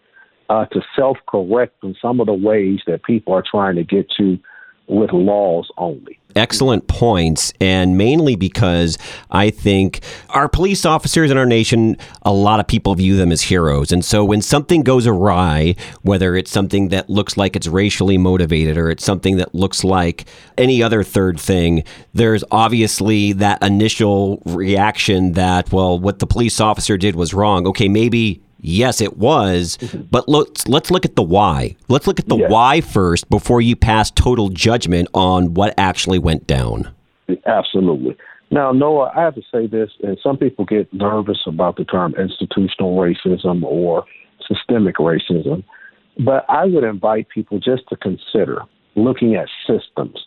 uh, 0.49 0.67
to 0.67 0.81
self 0.97 1.19
correct 1.27 1.77
in 1.83 1.97
some 2.01 2.21
of 2.21 2.27
the 2.27 2.35
ways 2.35 2.81
that 2.87 3.03
people 3.03 3.33
are 3.33 3.45
trying 3.51 3.77
to 3.77 3.85
get 3.85 4.09
to 4.19 4.39
with 4.87 5.13
laws 5.13 5.71
only. 5.79 6.19
Excellent 6.37 6.89
points, 6.89 7.53
and 7.61 7.97
mainly 7.97 8.35
because 8.35 8.99
I 9.31 9.51
think 9.51 10.01
our 10.31 10.49
police 10.49 10.85
officers 10.85 11.31
in 11.31 11.39
our 11.39 11.47
nation, 11.47 11.97
a 12.23 12.33
lot 12.33 12.59
of 12.59 12.67
people 12.67 12.95
view 12.97 13.17
them 13.17 13.31
as 13.31 13.43
heroes. 13.43 13.93
And 13.93 14.05
so 14.05 14.25
when 14.25 14.43
something 14.43 14.83
goes 14.83 15.07
awry, 15.07 15.77
whether 16.03 16.35
it's 16.35 16.51
something 16.51 16.89
that 16.89 17.09
looks 17.09 17.37
like 17.37 17.55
it's 17.55 17.69
racially 17.69 18.19
motivated 18.19 18.77
or 18.77 18.91
it's 18.91 19.05
something 19.05 19.37
that 19.37 19.55
looks 19.55 19.85
like 19.85 20.27
any 20.59 20.83
other 20.83 21.05
third 21.05 21.39
thing, 21.39 21.85
there's 22.13 22.43
obviously 22.51 23.33
that 23.35 23.63
initial 23.63 24.43
reaction 24.45 25.33
that, 25.33 25.73
well, 25.73 25.99
what 25.99 26.19
the 26.19 26.27
police 26.27 26.61
officer 26.61 26.97
did 26.97 27.15
was 27.15 27.33
wrong. 27.33 27.65
Okay, 27.69 27.89
maybe 27.89 28.43
Yes, 28.65 29.01
it 29.01 29.19
was. 29.19 29.79
But 30.11 30.29
let's 30.29 30.69
let's 30.69 30.91
look 30.93 31.05
at 31.05 31.17
the 31.17 31.23
why. 31.23 31.77
Let's 31.89 32.07
look 32.07 32.21
at 32.21 32.29
the 32.29 32.37
yes. 32.37 32.51
why 32.51 32.81
first 32.81 33.29
before 33.31 33.61
you 33.61 33.75
pass 33.75 34.11
total 34.13 34.49
judgment 34.49 35.09
on 35.13 35.55
what 35.55 35.75
actually 35.77 36.21
went 36.21 36.47
down. 36.47 36.93
Absolutely. 37.47 38.17
Now, 38.51 38.71
Noah, 38.71 39.13
I 39.17 39.23
have 39.23 39.35
to 39.35 39.43
say 39.53 39.67
this, 39.67 39.91
and 40.05 40.17
some 40.23 40.37
people 40.37 40.65
get 40.65 40.93
nervous 40.93 41.41
about 41.47 41.77
the 41.77 41.85
term 41.85 42.15
institutional 42.15 42.97
racism 42.97 43.65
or 43.65 44.05
systemic 44.47 44.97
racism, 44.97 45.65
but 46.25 46.45
I 46.49 46.67
would 46.67 46.85
invite 46.85 47.29
people 47.29 47.59
just 47.59 47.89
to 47.89 47.97
consider 47.97 48.63
looking 48.95 49.35
at 49.35 49.49
systems. 49.67 50.25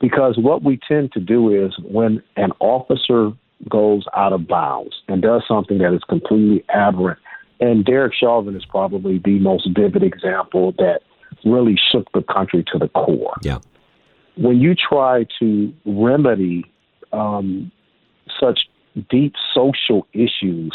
Because 0.00 0.36
what 0.36 0.64
we 0.64 0.80
tend 0.88 1.12
to 1.12 1.20
do 1.20 1.54
is 1.54 1.72
when 1.78 2.22
an 2.36 2.50
officer 2.58 3.30
goes 3.70 4.04
out 4.16 4.32
of 4.32 4.48
bounds 4.48 4.94
and 5.06 5.22
does 5.22 5.42
something 5.46 5.78
that 5.78 5.94
is 5.94 6.02
completely 6.08 6.64
aberrant 6.74 7.20
and 7.62 7.84
Derek 7.84 8.12
Chauvin 8.12 8.56
is 8.56 8.64
probably 8.64 9.18
the 9.24 9.38
most 9.38 9.68
vivid 9.72 10.02
example 10.02 10.72
that 10.78 11.02
really 11.44 11.78
shook 11.92 12.10
the 12.12 12.22
country 12.22 12.64
to 12.72 12.78
the 12.78 12.88
core. 12.88 13.36
Yeah. 13.40 13.60
When 14.36 14.60
you 14.60 14.74
try 14.74 15.26
to 15.38 15.72
remedy 15.86 16.64
um, 17.12 17.70
such 18.40 18.60
deep 19.08 19.34
social 19.54 20.08
issues 20.12 20.74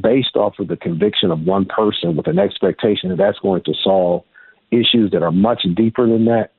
based 0.00 0.36
off 0.36 0.60
of 0.60 0.68
the 0.68 0.76
conviction 0.76 1.32
of 1.32 1.40
one 1.40 1.64
person 1.64 2.14
with 2.14 2.28
an 2.28 2.38
expectation 2.38 3.08
that 3.10 3.18
that's 3.18 3.40
going 3.40 3.62
to 3.64 3.74
solve 3.82 4.22
issues 4.70 5.10
that 5.10 5.24
are 5.24 5.32
much 5.32 5.66
deeper 5.74 6.06
than 6.06 6.26
that, 6.26 6.52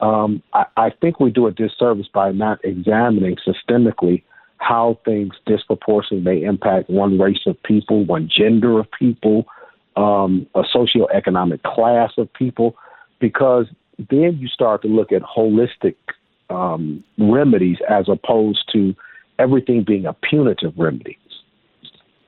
um, 0.00 0.40
I, 0.54 0.66
I 0.76 0.90
think 1.00 1.18
we 1.18 1.30
do 1.30 1.48
a 1.48 1.50
disservice 1.50 2.06
by 2.14 2.30
not 2.30 2.64
examining 2.64 3.36
systemically 3.44 4.22
how 4.60 4.98
things 5.04 5.34
disproportionately 5.46 6.20
may 6.20 6.44
impact 6.44 6.88
one 6.90 7.18
race 7.18 7.40
of 7.46 7.60
people, 7.62 8.04
one 8.04 8.28
gender 8.34 8.78
of 8.78 8.86
people, 8.96 9.46
um, 9.96 10.46
a 10.54 10.62
socioeconomic 10.62 11.62
class 11.62 12.12
of 12.18 12.32
people, 12.34 12.76
because 13.20 13.66
then 13.98 14.36
you 14.38 14.48
start 14.48 14.82
to 14.82 14.88
look 14.88 15.12
at 15.12 15.22
holistic 15.22 15.96
um, 16.50 17.02
remedies 17.18 17.78
as 17.88 18.06
opposed 18.08 18.70
to 18.72 18.94
everything 19.38 19.82
being 19.82 20.04
a 20.04 20.12
punitive 20.12 20.74
remedy. 20.76 21.18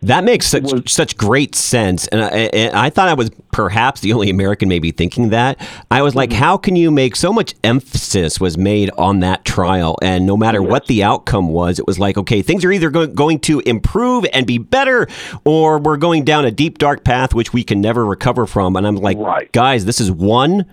That 0.03 0.25
makes 0.25 0.47
such 0.47 0.65
was, 0.65 0.83
such 0.87 1.17
great 1.17 1.55
sense, 1.55 2.09
and 2.09 2.23
I, 2.23 2.29
and 2.29 2.75
I, 2.75 2.91
thought 2.91 3.09
I 3.09 3.15
was 3.15 3.31
perhaps 3.53 4.01
the 4.01 4.13
only 4.13 4.31
American 4.31 4.69
maybe 4.69 4.91
thinking 4.91 5.29
that. 5.29 5.65
I 5.93 6.03
was 6.03 6.17
like, 6.17 6.31
mm-hmm. 6.31 6.41
how 6.41 6.57
can 6.57 6.75
you 6.75 6.91
make 6.91 7.15
so 7.15 7.33
much 7.33 7.55
emphasis 7.63 8.41
was 8.41 8.59
made 8.59 8.91
on 8.99 9.21
that 9.21 9.45
trial, 9.45 9.97
and 10.03 10.27
no 10.27 10.37
matter 10.37 10.61
yes. 10.61 10.71
what 10.71 10.87
the 10.87 11.05
outcome 11.05 11.49
was, 11.49 11.79
it 11.79 11.87
was 11.87 12.01
like, 12.01 12.19
okay, 12.19 12.43
things 12.43 12.65
are 12.65 12.73
either 12.73 12.91
go- 12.91 13.07
going 13.07 13.39
to 13.41 13.61
improve 13.61 14.27
and 14.33 14.45
be 14.45 14.59
better, 14.59 15.07
or 15.45 15.79
we're 15.79 15.97
going 15.97 16.25
down 16.25 16.45
a 16.45 16.51
deep 16.51 16.79
dark 16.79 17.05
path 17.05 17.33
which 17.33 17.53
we 17.53 17.63
can 17.63 17.81
never 17.81 18.05
recover 18.05 18.45
from. 18.47 18.75
And 18.75 18.87
I'm 18.87 18.97
like, 18.97 19.19
right. 19.19 19.51
guys, 19.53 19.85
this 19.85 20.01
is 20.01 20.11
one 20.11 20.67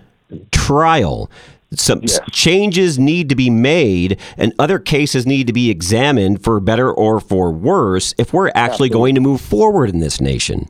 trial 0.51 1.29
some 1.73 2.01
yes. 2.01 2.19
changes 2.32 2.97
need 2.97 3.29
to 3.29 3.36
be 3.36 3.49
made 3.49 4.19
and 4.38 4.53
other 4.58 4.79
cases 4.79 5.25
need 5.25 5.47
to 5.47 5.53
be 5.53 5.69
examined 5.69 6.43
for 6.43 6.60
better 6.60 6.91
or 6.91 7.19
for 7.19 7.51
worse 7.51 8.13
if 8.17 8.34
we're 8.34 8.47
actually 8.49 8.88
Absolutely. 8.88 8.89
going 8.89 9.15
to 9.15 9.21
move 9.21 9.41
forward 9.41 9.89
in 9.89 9.99
this 9.99 10.19
nation. 10.19 10.69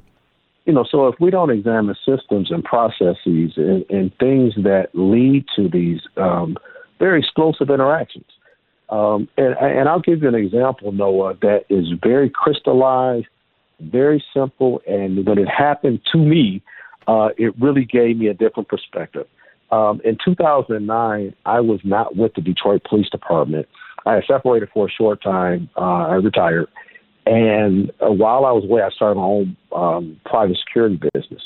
You 0.66 0.74
know, 0.74 0.86
so 0.90 1.08
if 1.08 1.20
we 1.20 1.32
don't 1.32 1.50
examine 1.50 1.96
systems 2.06 2.52
and 2.52 2.64
processes 2.64 3.54
and, 3.56 3.86
and 3.90 4.16
things 4.20 4.54
that 4.58 4.90
lead 4.94 5.46
to 5.56 5.68
these 5.68 6.02
um, 6.18 6.58
very 7.00 7.20
explosive 7.20 7.70
interactions, 7.70 8.26
um, 8.90 9.30
and, 9.38 9.56
and 9.58 9.88
I'll 9.90 10.02
give 10.02 10.22
you 10.22 10.28
an 10.28 10.36
example, 10.36 10.92
Noah, 10.92 11.36
that 11.42 11.66
is 11.70 11.88
very 12.04 12.30
crystallized, 12.30 13.28
very 13.80 14.24
simple, 14.34 14.82
and 14.88 15.26
when 15.26 15.38
it 15.38 15.48
happened 15.48 16.02
to 16.12 16.18
me, 16.18 16.62
uh, 17.08 17.30
it 17.38 17.60
really 17.60 17.86
gave 17.86 18.18
me 18.18 18.28
a 18.28 18.34
different 18.34 18.68
perspective. 18.68 19.28
Um, 19.72 20.02
in 20.04 20.18
2009, 20.24 21.36
I 21.46 21.60
was 21.60 21.80
not 21.84 22.16
with 22.16 22.34
the 22.34 22.42
Detroit 22.42 22.84
Police 22.90 23.10
Department. 23.10 23.68
I 24.06 24.22
separated 24.28 24.70
for 24.74 24.88
a 24.88 24.92
short 24.92 25.22
time. 25.22 25.70
Uh, 25.78 26.08
I 26.08 26.16
retired. 26.16 26.68
And 27.26 27.92
uh, 28.02 28.12
while 28.12 28.46
I 28.46 28.52
was 28.52 28.64
away, 28.64 28.82
I 28.82 28.90
started 28.90 29.16
my 29.16 29.24
own 29.24 29.58
um, 29.76 30.20
private 30.26 30.58
security 30.58 31.00
business. 31.14 31.42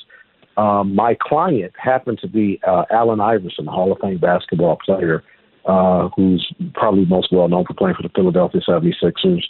Um, 0.56 0.96
my 0.96 1.18
client 1.20 1.74
happened 1.78 2.20
to 2.20 2.28
be 2.28 2.62
uh, 2.66 2.86
Allen 2.92 3.20
Iverson, 3.20 3.66
Hall 3.66 3.92
of 3.92 4.00
Fame 4.00 4.20
basketball 4.20 4.78
player, 4.86 5.24
uh, 5.66 6.10
who's 6.16 6.54
probably 6.74 7.06
most 7.06 7.34
well 7.34 7.48
known 7.48 7.66
for 7.66 7.74
playing 7.74 7.96
for 7.96 8.04
the 8.04 8.14
Philadelphia 8.16 8.62
76ers, 8.68 9.44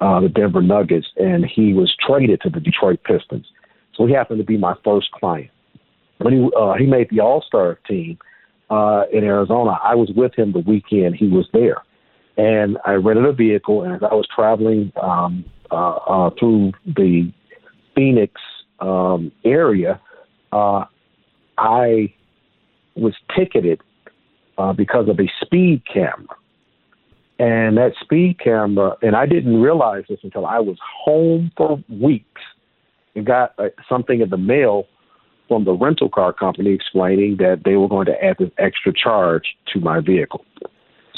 uh, 0.00 0.20
the 0.20 0.28
Denver 0.28 0.62
Nuggets, 0.62 1.08
and 1.16 1.44
he 1.44 1.72
was 1.72 1.94
traded 2.06 2.40
to 2.42 2.50
the 2.50 2.60
Detroit 2.60 3.00
Pistons. 3.04 3.46
So 3.96 4.06
he 4.06 4.12
happened 4.12 4.38
to 4.38 4.44
be 4.44 4.56
my 4.56 4.74
first 4.84 5.10
client. 5.10 5.50
When 6.18 6.34
he 6.34 6.50
uh, 6.56 6.74
he 6.74 6.86
made 6.86 7.08
the 7.10 7.20
All 7.20 7.42
Star 7.46 7.78
team 7.88 8.18
uh, 8.70 9.04
in 9.12 9.24
Arizona, 9.24 9.78
I 9.82 9.94
was 9.94 10.10
with 10.14 10.34
him 10.34 10.52
the 10.52 10.60
weekend 10.60 11.16
he 11.16 11.26
was 11.26 11.48
there, 11.52 11.82
and 12.36 12.78
I 12.84 12.92
rented 12.92 13.24
a 13.24 13.32
vehicle. 13.32 13.82
And 13.82 14.02
I 14.02 14.14
was 14.14 14.26
traveling 14.34 14.92
um, 15.00 15.44
uh, 15.70 15.94
uh, 15.94 16.30
through 16.38 16.72
the 16.86 17.32
Phoenix 17.94 18.40
um, 18.80 19.32
area, 19.44 20.00
uh, 20.52 20.84
I 21.58 22.12
was 22.96 23.14
ticketed 23.36 23.80
uh, 24.58 24.72
because 24.72 25.08
of 25.08 25.18
a 25.18 25.30
speed 25.44 25.82
camera. 25.92 26.36
And 27.38 27.76
that 27.76 27.92
speed 28.00 28.38
camera, 28.38 28.96
and 29.02 29.16
I 29.16 29.26
didn't 29.26 29.60
realize 29.60 30.04
this 30.08 30.20
until 30.22 30.46
I 30.46 30.60
was 30.60 30.78
home 31.04 31.50
for 31.56 31.82
weeks 31.88 32.42
and 33.16 33.26
got 33.26 33.54
uh, 33.58 33.70
something 33.88 34.20
in 34.20 34.30
the 34.30 34.36
mail 34.36 34.86
from 35.48 35.64
the 35.64 35.72
rental 35.72 36.08
car 36.08 36.32
company 36.32 36.72
explaining 36.72 37.36
that 37.36 37.62
they 37.64 37.76
were 37.76 37.88
going 37.88 38.06
to 38.06 38.24
add 38.24 38.36
this 38.38 38.50
extra 38.58 38.92
charge 38.92 39.56
to 39.72 39.80
my 39.80 40.00
vehicle. 40.00 40.44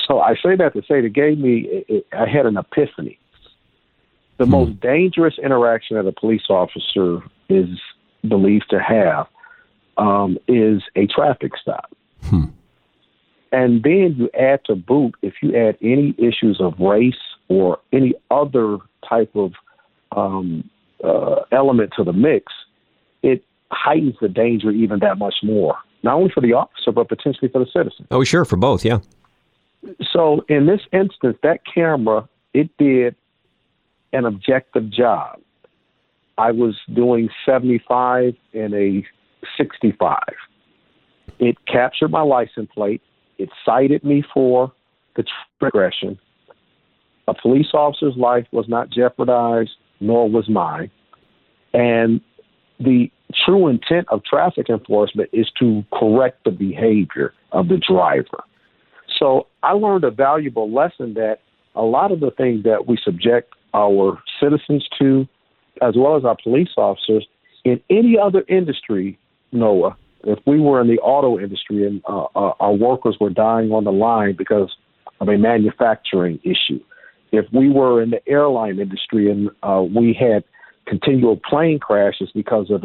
So 0.06 0.20
I 0.20 0.34
say 0.34 0.56
that 0.56 0.72
to 0.74 0.82
say 0.82 1.04
it 1.04 1.12
gave 1.12 1.38
me, 1.38 1.66
it, 1.70 1.86
it, 1.88 2.06
I 2.12 2.28
had 2.28 2.46
an 2.46 2.56
epiphany. 2.56 3.18
The 4.38 4.44
hmm. 4.44 4.50
most 4.50 4.80
dangerous 4.80 5.34
interaction 5.42 5.96
that 5.96 6.06
a 6.06 6.12
police 6.12 6.48
officer 6.48 7.22
is 7.48 7.68
believed 8.28 8.66
to 8.70 8.80
have 8.80 9.26
um, 9.96 10.38
is 10.46 10.82
a 10.94 11.06
traffic 11.06 11.52
stop. 11.60 11.90
Hmm. 12.24 12.46
And 13.52 13.82
then 13.82 14.16
you 14.18 14.30
add 14.38 14.64
to 14.66 14.74
boot, 14.74 15.14
if 15.22 15.34
you 15.40 15.56
add 15.56 15.78
any 15.80 16.14
issues 16.18 16.60
of 16.60 16.78
race 16.78 17.14
or 17.48 17.78
any 17.92 18.14
other 18.30 18.78
type 19.08 19.34
of 19.34 19.52
um, 20.14 20.68
uh, 21.02 21.42
element 21.52 21.92
to 21.96 22.04
the 22.04 22.12
mix, 22.12 22.52
heightens 23.70 24.16
the 24.20 24.28
danger 24.28 24.70
even 24.70 24.98
that 25.00 25.18
much 25.18 25.36
more, 25.42 25.76
not 26.02 26.14
only 26.14 26.30
for 26.32 26.40
the 26.40 26.52
officer, 26.52 26.92
but 26.92 27.08
potentially 27.08 27.50
for 27.50 27.58
the 27.58 27.66
citizen. 27.72 28.06
Oh, 28.10 28.24
sure, 28.24 28.44
for 28.44 28.56
both, 28.56 28.84
yeah. 28.84 28.98
So 30.12 30.44
in 30.48 30.66
this 30.66 30.80
instance, 30.92 31.36
that 31.42 31.60
camera, 31.72 32.28
it 32.54 32.70
did 32.78 33.14
an 34.12 34.24
objective 34.24 34.90
job. 34.90 35.40
I 36.38 36.50
was 36.52 36.76
doing 36.94 37.28
75 37.44 38.34
in 38.52 38.74
a 38.74 39.04
65. 39.56 40.18
It 41.38 41.56
captured 41.66 42.10
my 42.10 42.22
license 42.22 42.68
plate. 42.74 43.02
It 43.38 43.50
cited 43.64 44.04
me 44.04 44.24
for 44.34 44.72
the 45.16 45.24
transgression. 45.60 46.18
A 47.28 47.34
police 47.34 47.68
officer's 47.74 48.16
life 48.16 48.46
was 48.52 48.66
not 48.68 48.90
jeopardized, 48.90 49.72
nor 50.00 50.28
was 50.28 50.48
mine. 50.48 50.90
And 51.74 52.20
the 52.78 53.10
true 53.34 53.68
intent 53.68 54.06
of 54.10 54.24
traffic 54.24 54.68
enforcement 54.68 55.30
is 55.32 55.50
to 55.58 55.84
correct 55.92 56.44
the 56.44 56.50
behavior 56.50 57.32
of 57.52 57.68
the 57.68 57.78
driver. 57.78 58.44
So 59.18 59.46
I 59.62 59.72
learned 59.72 60.04
a 60.04 60.10
valuable 60.10 60.72
lesson 60.72 61.14
that 61.14 61.38
a 61.74 61.82
lot 61.82 62.12
of 62.12 62.20
the 62.20 62.30
things 62.30 62.64
that 62.64 62.86
we 62.86 62.98
subject 63.04 63.52
our 63.74 64.20
citizens 64.40 64.86
to, 64.98 65.26
as 65.82 65.94
well 65.96 66.16
as 66.16 66.24
our 66.24 66.36
police 66.42 66.70
officers, 66.76 67.26
in 67.64 67.80
any 67.90 68.16
other 68.18 68.44
industry, 68.48 69.18
Noah, 69.52 69.96
if 70.24 70.38
we 70.46 70.60
were 70.60 70.80
in 70.80 70.88
the 70.88 70.98
auto 70.98 71.38
industry 71.38 71.86
and 71.86 72.02
uh, 72.08 72.24
uh, 72.34 72.52
our 72.60 72.72
workers 72.72 73.16
were 73.20 73.30
dying 73.30 73.70
on 73.72 73.84
the 73.84 73.92
line 73.92 74.34
because 74.36 74.74
of 75.20 75.28
a 75.28 75.36
manufacturing 75.36 76.38
issue, 76.42 76.80
if 77.32 77.44
we 77.52 77.68
were 77.68 78.02
in 78.02 78.10
the 78.10 78.26
airline 78.28 78.78
industry 78.78 79.30
and 79.30 79.50
uh, 79.62 79.82
we 79.82 80.16
had 80.18 80.44
continual 80.86 81.36
plane 81.36 81.78
crashes 81.78 82.30
because 82.34 82.70
of 82.70 82.84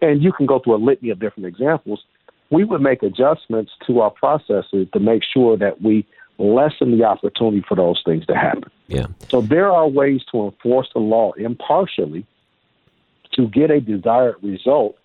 and 0.00 0.22
you 0.22 0.32
can 0.32 0.46
go 0.46 0.58
through 0.58 0.76
a 0.76 0.82
litany 0.82 1.10
of 1.10 1.18
different 1.18 1.46
examples, 1.46 2.04
we 2.50 2.64
would 2.64 2.80
make 2.80 3.02
adjustments 3.02 3.72
to 3.86 4.00
our 4.00 4.10
processes 4.10 4.88
to 4.92 5.00
make 5.00 5.22
sure 5.22 5.56
that 5.56 5.82
we 5.82 6.06
lessen 6.38 6.96
the 6.96 7.04
opportunity 7.04 7.64
for 7.68 7.74
those 7.74 8.00
things 8.04 8.24
to 8.26 8.34
happen. 8.34 8.70
Yeah. 8.86 9.06
So 9.28 9.40
there 9.40 9.70
are 9.70 9.88
ways 9.88 10.22
to 10.32 10.44
enforce 10.44 10.88
the 10.94 11.00
law 11.00 11.32
impartially 11.32 12.24
to 13.32 13.48
get 13.48 13.70
a 13.70 13.80
desired 13.80 14.36
result 14.42 14.96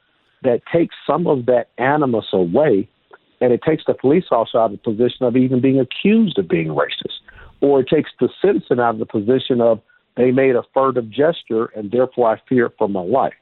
that 0.44 0.62
takes 0.72 0.96
some 1.06 1.28
of 1.28 1.46
that 1.48 1.70
animus 1.78 2.28
away 2.34 2.88
and 3.42 3.52
it 3.52 3.62
takes 3.62 3.84
the 3.86 3.94
police 3.94 4.26
officer 4.32 4.60
out 4.60 4.66
of 4.66 4.72
the 4.72 4.78
position 4.78 5.26
of 5.26 5.36
even 5.36 5.60
being 5.60 5.80
accused 5.80 6.38
of 6.38 6.48
being 6.48 6.70
racist. 6.70 7.20
Or 7.62 7.82
it 7.82 7.88
takes 7.90 8.12
the 8.20 8.30
citizen 8.42 8.80
out 8.80 8.92
of 8.92 9.00
the 9.00 9.06
position 9.06 9.60
of 9.60 9.82
they 10.16 10.32
made 10.32 10.56
a 10.56 10.64
furtive 10.74 11.10
gesture 11.10 11.66
and 11.76 11.92
therefore 11.92 12.30
I 12.30 12.42
fear 12.48 12.72
for 12.78 12.88
my 12.88 13.02
life. 13.02 13.34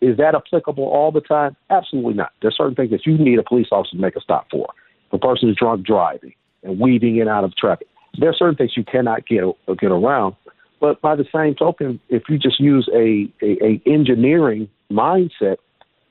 Is 0.00 0.16
that 0.16 0.34
applicable 0.34 0.84
all 0.84 1.12
the 1.12 1.20
time? 1.20 1.56
Absolutely 1.68 2.14
not. 2.14 2.32
There's 2.40 2.56
certain 2.56 2.74
things 2.74 2.90
that 2.90 3.06
you 3.06 3.18
need 3.18 3.38
a 3.38 3.42
police 3.42 3.68
officer 3.70 3.96
to 3.96 4.00
make 4.00 4.16
a 4.16 4.20
stop 4.20 4.46
for. 4.50 4.68
A 5.12 5.18
person 5.18 5.50
is 5.50 5.56
drunk 5.56 5.84
driving 5.86 6.34
and 6.62 6.78
weaving 6.78 7.16
in 7.16 7.22
and 7.22 7.30
out 7.30 7.44
of 7.44 7.54
traffic, 7.56 7.88
there 8.18 8.30
are 8.30 8.34
certain 8.34 8.56
things 8.56 8.76
you 8.76 8.84
cannot 8.84 9.26
get 9.26 9.44
uh, 9.44 9.74
get 9.74 9.90
around. 9.90 10.34
But 10.80 11.00
by 11.00 11.14
the 11.14 11.26
same 11.34 11.54
token, 11.54 12.00
if 12.08 12.22
you 12.28 12.38
just 12.38 12.58
use 12.58 12.88
a, 12.94 13.30
a, 13.42 13.64
a 13.64 13.82
engineering 13.84 14.68
mindset, 14.90 15.56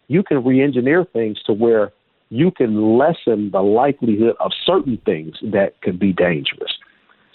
you 0.07 0.21
can 0.21 0.43
re-engineer 0.43 1.05
things 1.05 1.41
to 1.47 1.53
where 1.53 1.91
you 2.29 2.51
can 2.51 2.97
lessen 2.97 3.49
the 3.49 3.61
likelihood 3.61 4.35
of 4.39 4.51
certain 4.65 4.97
things 5.05 5.37
that 5.41 5.81
could 5.81 5.97
be 5.97 6.13
dangerous. 6.13 6.71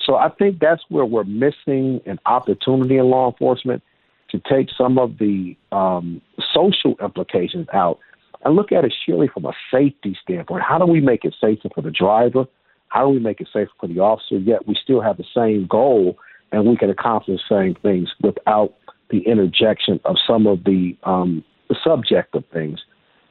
So 0.07 0.15
I 0.15 0.29
think 0.29 0.61
that's 0.61 0.83
where 0.89 1.05
we're 1.05 1.25
missing 1.25 2.01
an 2.07 2.21
opportunity 2.25 2.99
in 2.99 3.07
law 3.07 3.33
enforcement 3.33 3.83
to 4.31 4.41
take 4.51 4.69
some 4.77 4.99
of 4.99 5.19
the 5.19 5.57
um, 5.73 6.21
social 6.53 6.97
implications 7.03 7.67
out 7.73 7.99
and 8.45 8.55
look 8.55 8.73
at 8.73 8.85
it 8.85 8.93
sheerly 9.05 9.29
from 9.33 9.45
a 9.47 9.53
safety 9.73 10.17
standpoint. 10.23 10.63
How 10.63 10.79
do 10.79 10.87
we 10.87 11.01
make 11.01 11.25
it 11.25 11.35
safer 11.41 11.69
for 11.75 11.83
the 11.83 11.91
driver? 11.91 12.45
How 12.89 13.07
do 13.07 13.09
we 13.11 13.19
make 13.19 13.41
it 13.41 13.49
safer 13.53 13.71
for 13.81 13.87
the 13.87 14.01
officer? 14.01 14.37
Yet 14.37 14.67
we 14.67 14.77
still 14.83 15.01
have 15.01 15.17
the 15.17 15.25
same 15.35 15.67
goal 15.67 16.19
and 16.53 16.67
we 16.67 16.77
can 16.77 16.91
accomplish 16.91 17.41
the 17.49 17.57
same 17.57 17.75
things 17.83 18.09
without 18.23 18.75
the 19.11 19.21
interjection 19.27 20.01
of 20.05 20.17
some 20.27 20.47
of 20.47 20.65
the, 20.65 20.97
um, 21.05 21.45
the 21.69 21.77
subjective 21.85 22.45
things 22.53 22.81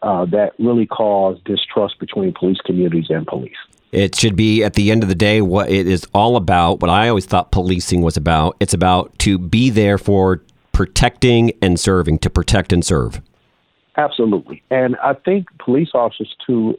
uh, 0.02 0.26
that 0.26 0.52
really 0.60 0.86
cause 0.86 1.40
distrust 1.46 2.00
between 2.00 2.34
police 2.38 2.58
communities 2.66 3.06
and 3.10 3.26
police. 3.26 3.56
It 3.94 4.16
should 4.16 4.36
be 4.36 4.64
at 4.64 4.74
the 4.74 4.92
end 4.92 5.04
of 5.04 5.10
the 5.10 5.16
day 5.16 5.42
what 5.42 5.70
it 5.70 5.88
is 5.88 6.06
all 6.14 6.36
about. 6.36 6.82
What 6.82 6.90
I 6.90 7.08
always 7.08 7.26
thought 7.26 7.52
policing 7.52 8.02
was 8.02 8.18
about. 8.18 8.58
It's 8.60 8.74
about 8.74 9.18
to 9.20 9.38
be 9.38 9.70
there 9.70 9.98
for 9.98 10.42
protecting 10.74 11.52
and 11.62 11.80
serving, 11.80 12.20
to 12.20 12.30
protect 12.30 12.74
and 12.74 12.84
serve. 12.84 13.22
Absolutely. 13.96 14.64
And 14.72 14.96
I 14.98 15.14
think 15.14 15.48
police 15.64 15.90
officers, 15.94 16.36
to 16.48 16.76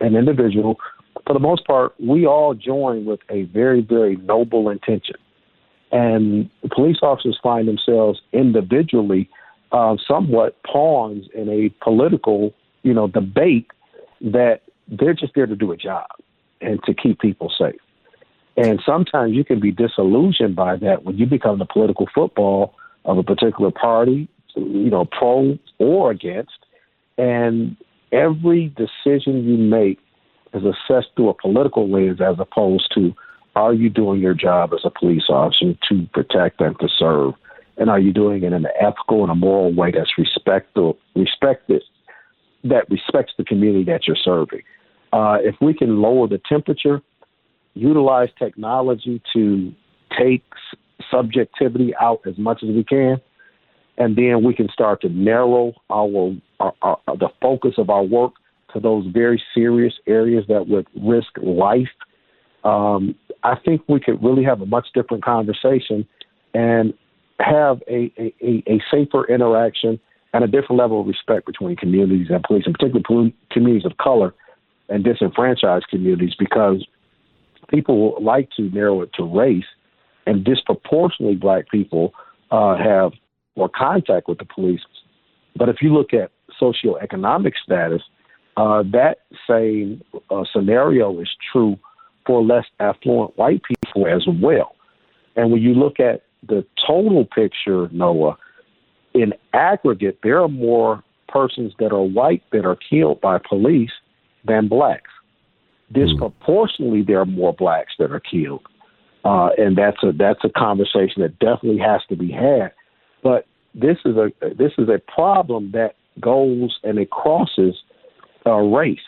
an 0.00 0.16
individual, 0.16 0.78
for 1.26 1.32
the 1.32 1.40
most 1.40 1.66
part, 1.66 1.94
we 2.00 2.26
all 2.26 2.54
join 2.54 3.04
with 3.04 3.20
a 3.30 3.44
very, 3.44 3.82
very 3.82 4.16
noble 4.16 4.68
intention. 4.68 5.16
And 5.92 6.50
police 6.70 6.98
officers 7.02 7.38
find 7.42 7.66
themselves 7.68 8.20
individually 8.32 9.28
uh, 9.72 9.96
somewhat 10.06 10.60
pawns 10.64 11.26
in 11.34 11.48
a 11.48 11.68
political, 11.82 12.52
you 12.82 12.92
know, 12.92 13.06
debate 13.06 13.68
that 14.20 14.62
they're 14.88 15.14
just 15.14 15.34
there 15.34 15.46
to 15.46 15.56
do 15.56 15.70
a 15.70 15.76
job 15.76 16.06
and 16.60 16.82
to 16.84 16.94
keep 16.94 17.20
people 17.20 17.52
safe. 17.56 17.80
And 18.56 18.80
sometimes 18.84 19.34
you 19.34 19.44
can 19.44 19.60
be 19.60 19.70
disillusioned 19.70 20.56
by 20.56 20.76
that 20.76 21.04
when 21.04 21.16
you 21.16 21.26
become 21.26 21.58
the 21.58 21.64
political 21.64 22.08
football 22.12 22.74
of 23.04 23.18
a 23.18 23.22
particular 23.22 23.70
party, 23.70 24.28
you 24.54 24.90
know, 24.90 25.04
pro 25.04 25.58
or 25.78 26.10
against. 26.10 26.58
And 27.18 27.76
every 28.12 28.74
decision 28.76 29.44
you 29.44 29.56
make 29.56 29.98
is 30.54 30.62
assessed 30.64 31.08
through 31.16 31.30
a 31.30 31.34
political 31.34 31.88
lens 31.88 32.20
as 32.20 32.36
opposed 32.38 32.90
to 32.94 33.14
are 33.56 33.74
you 33.74 33.90
doing 33.90 34.20
your 34.20 34.34
job 34.34 34.72
as 34.72 34.80
a 34.84 34.90
police 34.90 35.24
officer 35.28 35.74
to 35.88 36.06
protect 36.12 36.60
and 36.60 36.78
to 36.78 36.88
serve? 36.88 37.34
And 37.76 37.90
are 37.90 37.98
you 37.98 38.12
doing 38.12 38.42
it 38.42 38.46
in 38.46 38.52
an 38.52 38.66
ethical 38.80 39.22
and 39.22 39.30
a 39.30 39.34
moral 39.34 39.74
way 39.74 39.90
that's 39.90 40.16
respectful, 40.18 40.98
respected, 41.16 41.82
that 42.64 42.88
respects 42.90 43.32
the 43.36 43.44
community 43.44 43.84
that 43.84 44.06
you're 44.06 44.16
serving? 44.16 44.62
Uh, 45.12 45.38
if 45.40 45.56
we 45.60 45.74
can 45.74 46.00
lower 46.00 46.28
the 46.28 46.40
temperature, 46.48 47.02
utilize 47.74 48.28
technology 48.38 49.20
to 49.32 49.72
take 50.16 50.44
subjectivity 51.10 51.94
out 52.00 52.20
as 52.26 52.36
much 52.38 52.62
as 52.62 52.68
we 52.68 52.84
can, 52.84 53.20
and 53.98 54.16
then 54.16 54.44
we 54.44 54.54
can 54.54 54.68
start 54.68 55.00
to 55.02 55.08
narrow 55.08 55.72
our, 55.90 56.34
our, 56.60 56.74
our 56.82 56.98
the 57.18 57.28
focus 57.40 57.74
of 57.78 57.90
our 57.90 58.02
work 58.02 58.32
to 58.72 58.80
those 58.80 59.06
very 59.06 59.42
serious 59.54 59.94
areas 60.06 60.44
that 60.48 60.68
would 60.68 60.86
risk 61.02 61.30
life. 61.42 61.88
Um, 62.64 63.14
I 63.42 63.56
think 63.64 63.82
we 63.88 64.00
could 64.00 64.22
really 64.22 64.44
have 64.44 64.60
a 64.60 64.66
much 64.66 64.88
different 64.94 65.24
conversation 65.24 66.06
and 66.54 66.94
have 67.40 67.82
a, 67.88 68.12
a, 68.18 68.62
a 68.66 68.80
safer 68.90 69.26
interaction 69.26 69.98
and 70.32 70.44
a 70.44 70.46
different 70.46 70.78
level 70.78 71.00
of 71.00 71.06
respect 71.06 71.46
between 71.46 71.74
communities 71.76 72.28
and 72.30 72.42
police, 72.44 72.64
and 72.66 72.74
particularly 72.74 73.34
communities 73.50 73.86
of 73.86 73.96
color 73.96 74.34
and 74.88 75.04
disenfranchised 75.04 75.86
communities, 75.88 76.34
because 76.38 76.86
people 77.68 78.16
like 78.20 78.50
to 78.56 78.62
narrow 78.70 79.02
it 79.02 79.10
to 79.14 79.24
race, 79.24 79.64
and 80.30 80.44
disproportionately 80.44 81.34
black 81.34 81.68
people 81.68 82.14
uh, 82.52 82.76
have 82.76 83.10
more 83.56 83.68
contact 83.68 84.28
with 84.28 84.38
the 84.38 84.44
police. 84.44 84.80
But 85.56 85.68
if 85.68 85.82
you 85.82 85.92
look 85.92 86.14
at 86.14 86.30
socioeconomic 86.62 87.54
status, 87.64 88.02
uh, 88.56 88.84
that 88.92 89.18
same 89.48 90.02
uh, 90.30 90.44
scenario 90.52 91.18
is 91.20 91.28
true 91.50 91.76
for 92.26 92.44
less 92.44 92.66
affluent 92.78 93.36
white 93.36 93.60
people 93.64 94.06
as 94.06 94.24
well. 94.40 94.76
And 95.34 95.50
when 95.50 95.62
you 95.62 95.74
look 95.74 95.98
at 95.98 96.22
the 96.46 96.64
total 96.86 97.24
picture, 97.24 97.88
Noah, 97.90 98.36
in 99.14 99.32
aggregate, 99.52 100.20
there 100.22 100.40
are 100.40 100.48
more 100.48 101.02
persons 101.28 101.72
that 101.80 101.92
are 101.92 102.02
white 102.02 102.44
that 102.52 102.64
are 102.64 102.76
killed 102.76 103.20
by 103.20 103.38
police 103.38 103.90
than 104.46 104.68
blacks. 104.68 105.10
Hmm. 105.92 106.04
Disproportionately, 106.04 107.02
there 107.02 107.18
are 107.20 107.26
more 107.26 107.52
blacks 107.52 107.94
that 107.98 108.12
are 108.12 108.20
killed, 108.20 108.62
uh, 109.24 109.50
and 109.58 109.76
that's 109.76 110.02
a 110.02 110.12
that's 110.12 110.40
a 110.44 110.48
conversation 110.48 111.22
that 111.22 111.38
definitely 111.38 111.78
has 111.78 112.00
to 112.08 112.16
be 112.16 112.30
had. 112.30 112.72
But 113.22 113.46
this 113.74 113.98
is 114.04 114.16
a 114.16 114.30
this 114.40 114.72
is 114.78 114.88
a 114.88 114.98
problem 115.12 115.72
that 115.72 115.96
goes 116.20 116.78
and 116.82 116.98
it 116.98 117.10
crosses 117.10 117.76
uh, 118.46 118.56
race. 118.56 118.98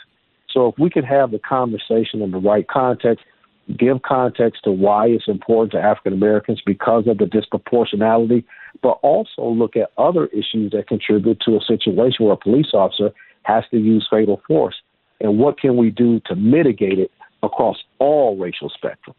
So 0.51 0.69
if 0.69 0.75
we 0.79 0.91
could 0.91 1.05
have 1.05 1.31
the 1.31 1.39
conversation 1.39 2.21
in 2.21 2.31
the 2.31 2.39
right 2.39 2.67
context, 2.69 3.25
give 3.79 4.03
context 4.03 4.65
to 4.65 4.71
why 4.71 5.07
it's 5.07 5.29
important 5.29 5.73
to 5.73 5.79
African 5.79 6.13
Americans 6.13 6.61
because 6.65 7.07
of 7.07 7.19
the 7.19 7.25
disproportionality, 7.25 8.45
but 8.83 8.99
also 9.03 9.49
look 9.49 9.77
at 9.77 9.91
other 9.97 10.27
issues 10.27 10.73
that 10.73 10.89
contribute 10.89 11.41
to 11.41 11.57
a 11.57 11.61
situation 11.61 12.27
where 12.27 12.35
a 12.35 12.37
police 12.37 12.75
officer 12.75 13.11
has 13.45 13.65
to 13.71 13.79
use 13.79 14.07
fatal 14.11 14.43
force. 14.47 14.77
And 15.21 15.39
what 15.39 15.59
can 15.59 15.77
we 15.77 15.91
do 15.91 16.21
to 16.27 16.35
mitigate 16.35 16.99
it 16.99 17.11
across 17.43 17.77
all 17.99 18.37
racial 18.37 18.71
spectrums? 18.71 19.15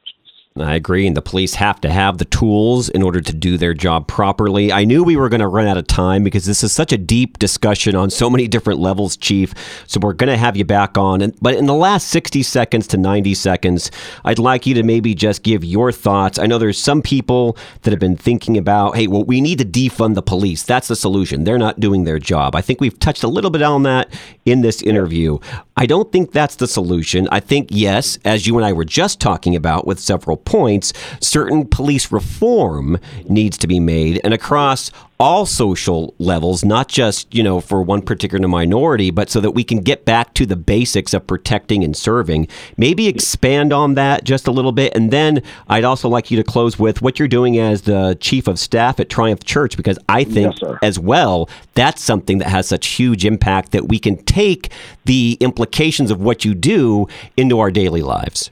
I 0.55 0.75
agree. 0.75 1.07
And 1.07 1.17
the 1.17 1.21
police 1.21 1.55
have 1.55 1.81
to 1.81 1.89
have 1.89 2.19
the 2.19 2.25
tools 2.25 2.87
in 2.87 3.01
order 3.01 3.21
to 3.21 3.33
do 3.33 3.57
their 3.57 3.73
job 3.73 4.07
properly. 4.07 4.71
I 4.71 4.85
knew 4.85 5.03
we 5.03 5.15
were 5.15 5.27
going 5.27 5.39
to 5.39 5.47
run 5.47 5.65
out 5.65 5.77
of 5.77 5.87
time 5.87 6.23
because 6.23 6.45
this 6.45 6.63
is 6.63 6.71
such 6.71 6.93
a 6.93 6.97
deep 6.97 7.39
discussion 7.39 7.95
on 7.95 8.11
so 8.11 8.29
many 8.29 8.47
different 8.47 8.79
levels, 8.79 9.17
Chief. 9.17 9.55
So 9.87 9.99
we're 9.99 10.13
going 10.13 10.29
to 10.29 10.37
have 10.37 10.55
you 10.55 10.63
back 10.63 10.95
on. 10.95 11.23
And, 11.23 11.35
but 11.41 11.55
in 11.55 11.65
the 11.65 11.73
last 11.73 12.09
60 12.09 12.43
seconds 12.43 12.85
to 12.89 12.97
90 12.97 13.33
seconds, 13.33 13.89
I'd 14.25 14.37
like 14.37 14.67
you 14.67 14.75
to 14.75 14.83
maybe 14.83 15.15
just 15.15 15.41
give 15.41 15.63
your 15.63 15.91
thoughts. 15.91 16.37
I 16.37 16.45
know 16.45 16.59
there's 16.59 16.77
some 16.77 17.01
people 17.01 17.57
that 17.81 17.89
have 17.89 17.99
been 17.99 18.17
thinking 18.17 18.55
about, 18.55 18.95
hey, 18.95 19.07
well, 19.07 19.23
we 19.23 19.41
need 19.41 19.57
to 19.57 19.65
defund 19.65 20.13
the 20.13 20.21
police. 20.21 20.61
That's 20.61 20.87
the 20.87 20.95
solution. 20.95 21.45
They're 21.45 21.57
not 21.57 21.79
doing 21.79 22.03
their 22.03 22.19
job. 22.19 22.55
I 22.55 22.61
think 22.61 22.79
we've 22.79 22.99
touched 22.99 23.23
a 23.23 23.27
little 23.27 23.49
bit 23.49 23.63
on 23.63 23.81
that 23.83 24.13
in 24.45 24.61
this 24.61 24.83
interview. 24.83 25.39
I 25.75 25.87
don't 25.87 26.11
think 26.11 26.31
that's 26.31 26.57
the 26.57 26.67
solution. 26.67 27.27
I 27.31 27.39
think, 27.39 27.69
yes, 27.71 28.19
as 28.23 28.45
you 28.45 28.55
and 28.57 28.65
I 28.65 28.73
were 28.73 28.85
just 28.85 29.19
talking 29.19 29.55
about 29.55 29.87
with 29.87 29.99
several 29.99 30.37
points, 30.45 30.93
certain 31.21 31.65
police 31.65 32.11
reform 32.11 32.99
needs 33.27 33.57
to 33.59 33.67
be 33.67 33.79
made 33.79 34.21
and 34.23 34.33
across 34.33 34.91
all 35.19 35.45
social 35.45 36.13
levels, 36.17 36.65
not 36.65 36.89
just, 36.89 37.33
you 37.33 37.41
know, 37.41 37.61
for 37.61 37.81
one 37.81 38.01
particular 38.01 38.45
minority, 38.45 39.09
but 39.09 39.29
so 39.29 39.39
that 39.39 39.51
we 39.51 39.63
can 39.63 39.79
get 39.79 40.03
back 40.03 40.33
to 40.33 40.45
the 40.45 40.55
basics 40.55 41.13
of 41.13 41.25
protecting 41.25 41.81
and 41.81 41.95
serving. 41.95 42.45
Maybe 42.75 43.07
expand 43.07 43.71
on 43.71 43.93
that 43.93 44.25
just 44.25 44.47
a 44.47 44.51
little 44.51 44.73
bit. 44.73 44.93
And 44.93 45.11
then 45.11 45.41
I'd 45.69 45.85
also 45.85 46.09
like 46.09 46.29
you 46.29 46.35
to 46.37 46.43
close 46.43 46.77
with 46.77 47.01
what 47.01 47.19
you're 47.19 47.29
doing 47.29 47.57
as 47.57 47.83
the 47.83 48.17
chief 48.19 48.47
of 48.47 48.59
staff 48.59 48.99
at 48.99 49.09
Triumph 49.09 49.45
Church, 49.45 49.77
because 49.77 49.97
I 50.09 50.25
think 50.25 50.59
yes, 50.59 50.77
as 50.81 50.99
well, 50.99 51.49
that's 51.73 52.01
something 52.01 52.39
that 52.39 52.49
has 52.49 52.67
such 52.67 52.87
huge 52.87 53.23
impact 53.23 53.71
that 53.71 53.87
we 53.87 53.99
can 53.99 54.17
take 54.25 54.71
the 55.05 55.37
implications 55.39 56.11
of 56.11 56.19
what 56.19 56.43
you 56.43 56.53
do 56.53 57.07
into 57.37 57.59
our 57.59 57.71
daily 57.71 58.01
lives. 58.01 58.51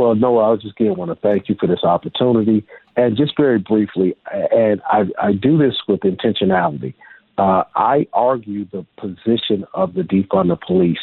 Well, 0.00 0.14
no, 0.14 0.38
I 0.38 0.48
was 0.48 0.62
just 0.62 0.80
again 0.80 0.96
want 0.96 1.10
to 1.10 1.14
thank 1.14 1.50
you 1.50 1.56
for 1.60 1.66
this 1.66 1.84
opportunity. 1.84 2.66
And 2.96 3.18
just 3.18 3.36
very 3.36 3.58
briefly, 3.58 4.16
and 4.32 4.80
I, 4.86 5.02
I 5.22 5.32
do 5.34 5.58
this 5.58 5.74
with 5.86 6.00
intentionality. 6.00 6.94
Uh, 7.36 7.64
I 7.76 8.06
argue 8.14 8.64
the 8.64 8.86
position 8.96 9.66
of 9.74 9.92
the 9.92 10.00
defund 10.00 10.48
the 10.48 10.56
police, 10.56 11.00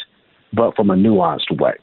but 0.52 0.74
from 0.74 0.90
a 0.90 0.96
nuanced 0.96 1.60
way. 1.60 1.74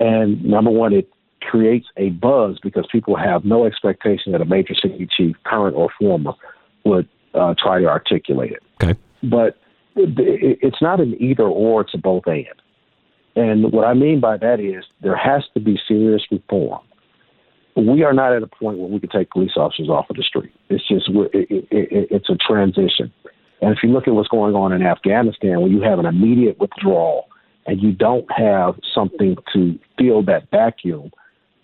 And 0.00 0.44
number 0.44 0.72
one, 0.72 0.92
it 0.92 1.08
creates 1.42 1.86
a 1.96 2.10
buzz 2.10 2.58
because 2.60 2.88
people 2.90 3.16
have 3.16 3.44
no 3.44 3.64
expectation 3.64 4.32
that 4.32 4.40
a 4.40 4.44
major 4.44 4.74
city 4.74 5.08
chief, 5.16 5.36
current 5.46 5.76
or 5.76 5.90
former, 5.96 6.32
would 6.84 7.08
uh, 7.34 7.54
try 7.56 7.78
to 7.78 7.86
articulate 7.86 8.50
it. 8.50 8.62
Okay. 8.82 8.98
But 9.22 9.58
it's 9.94 10.82
not 10.82 10.98
an 10.98 11.14
either 11.22 11.44
or; 11.44 11.82
it's 11.82 11.94
a 11.94 11.98
both 11.98 12.26
and. 12.26 12.61
And 13.34 13.72
what 13.72 13.86
I 13.86 13.94
mean 13.94 14.20
by 14.20 14.36
that 14.38 14.60
is 14.60 14.84
there 15.02 15.16
has 15.16 15.42
to 15.54 15.60
be 15.60 15.78
serious 15.88 16.22
reform. 16.30 16.80
We 17.74 18.02
are 18.02 18.12
not 18.12 18.34
at 18.34 18.42
a 18.42 18.46
point 18.46 18.78
where 18.78 18.88
we 18.88 19.00
can 19.00 19.08
take 19.08 19.30
police 19.30 19.52
officers 19.56 19.88
off 19.88 20.10
of 20.10 20.16
the 20.16 20.22
street. 20.22 20.52
It's 20.68 20.86
just 20.86 21.08
it, 21.08 21.50
it, 21.50 21.66
it, 21.70 22.08
it's 22.10 22.28
a 22.28 22.36
transition. 22.36 23.10
And 23.62 23.70
if 23.70 23.78
you 23.82 23.90
look 23.90 24.06
at 24.06 24.14
what's 24.14 24.28
going 24.28 24.54
on 24.54 24.72
in 24.72 24.82
Afghanistan, 24.82 25.60
when 25.62 25.70
you 25.70 25.80
have 25.80 25.98
an 25.98 26.04
immediate 26.04 26.58
withdrawal 26.58 27.28
and 27.66 27.80
you 27.80 27.92
don't 27.92 28.30
have 28.30 28.74
something 28.94 29.36
to 29.54 29.78
fill 29.96 30.22
that 30.24 30.50
vacuum, 30.50 31.10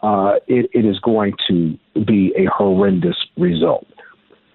uh, 0.00 0.34
it, 0.46 0.70
it 0.72 0.86
is 0.86 0.98
going 1.00 1.34
to 1.48 1.76
be 2.06 2.32
a 2.38 2.46
horrendous 2.46 3.16
result. 3.36 3.86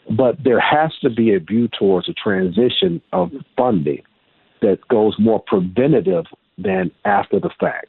But 0.10 0.38
there 0.43 0.60
has 0.60 0.91
to 1.02 1.10
be 1.10 1.34
a 1.34 1.39
view 1.39 1.67
towards 1.78 2.10
a 2.10 2.13
transition 2.13 3.02
of 3.12 3.32
funding 3.58 4.02
that 4.62 4.80
goes 4.89 5.15
more 5.19 5.43
preventative 5.45 6.26
than 6.63 6.91
after 7.06 7.39
the 7.39 7.49
fact. 7.60 7.88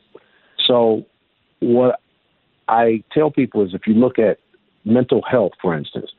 So, 0.66 1.04
what 1.60 2.00
I 2.68 3.02
tell 3.12 3.30
people 3.30 3.64
is 3.64 3.74
if 3.74 3.86
you 3.86 3.94
look 3.94 4.18
at 4.18 4.38
mental 4.84 5.22
health, 5.22 5.52
for 5.60 5.76
instance, 5.76 6.10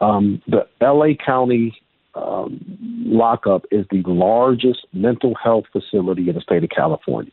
um, 0.00 0.42
the 0.46 0.66
LA 0.80 1.14
County 1.24 1.74
um, 2.14 2.60
lockup 3.04 3.64
is 3.70 3.86
the 3.90 4.02
largest 4.06 4.86
mental 4.92 5.34
health 5.34 5.64
facility 5.72 6.28
in 6.28 6.34
the 6.34 6.40
state 6.40 6.62
of 6.62 6.70
California. 6.70 7.32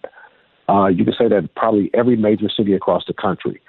Uh, 0.70 0.88
you 0.88 1.04
can 1.04 1.14
say 1.14 1.28
that 1.28 1.50
probably 1.56 1.92
every 1.94 2.16
major 2.16 2.50
city 2.50 2.74
across 2.74 3.04
the 3.08 3.14
country. 3.14 3.62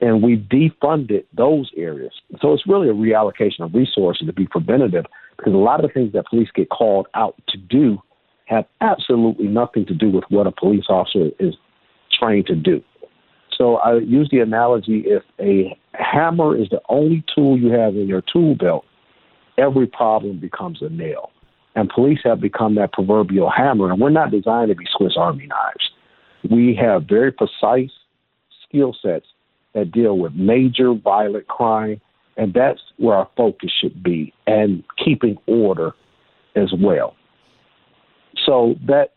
And 0.00 0.22
we 0.22 0.36
defunded 0.36 1.24
those 1.32 1.70
areas. 1.76 2.12
So 2.42 2.52
it's 2.52 2.66
really 2.66 2.88
a 2.88 2.92
reallocation 2.92 3.60
of 3.60 3.74
resources 3.74 4.26
to 4.26 4.32
be 4.32 4.46
preventative 4.46 5.06
because 5.36 5.54
a 5.54 5.56
lot 5.56 5.82
of 5.82 5.88
the 5.88 5.94
things 5.94 6.12
that 6.12 6.26
police 6.26 6.48
get 6.54 6.68
called 6.68 7.06
out 7.14 7.34
to 7.48 7.56
do 7.56 7.98
have 8.46 8.64
oh. 8.80 8.86
absolutely 8.86 9.46
nothing 9.46 9.86
to 9.86 9.94
do 9.94 10.10
with 10.10 10.24
what 10.28 10.46
a 10.46 10.52
police 10.52 10.86
officer 10.88 11.30
is 11.38 11.54
trained 12.18 12.46
to 12.46 12.54
do. 12.54 12.82
So 13.56 13.76
I 13.76 13.98
use 13.98 14.28
the 14.30 14.40
analogy 14.40 15.04
if 15.06 15.22
a 15.40 15.76
hammer 15.94 16.56
is 16.56 16.68
the 16.68 16.80
only 16.88 17.24
tool 17.34 17.58
you 17.58 17.70
have 17.70 17.94
in 17.94 18.06
your 18.06 18.22
tool 18.32 18.54
belt, 18.54 18.84
every 19.56 19.86
problem 19.86 20.38
becomes 20.38 20.82
a 20.82 20.88
nail. 20.88 21.30
And 21.74 21.90
police 21.90 22.20
have 22.24 22.40
become 22.40 22.74
that 22.76 22.92
proverbial 22.92 23.50
hammer, 23.50 23.90
and 23.90 24.00
we're 24.00 24.10
not 24.10 24.30
designed 24.30 24.70
to 24.70 24.74
be 24.74 24.86
Swiss 24.96 25.14
Army 25.16 25.46
knives. 25.46 25.90
We 26.50 26.74
have 26.80 27.04
very 27.04 27.32
precise 27.32 27.90
skill 28.66 28.96
sets 29.02 29.26
that 29.74 29.92
deal 29.92 30.18
with 30.18 30.32
major 30.34 30.94
violent 30.94 31.48
crime, 31.48 32.00
and 32.36 32.54
that's 32.54 32.80
where 32.96 33.16
our 33.16 33.28
focus 33.36 33.70
should 33.78 34.02
be, 34.02 34.32
and 34.46 34.84
keeping 35.02 35.36
order 35.46 35.92
as 36.54 36.72
well. 36.78 37.14
So 38.46 38.76
that 38.86 39.10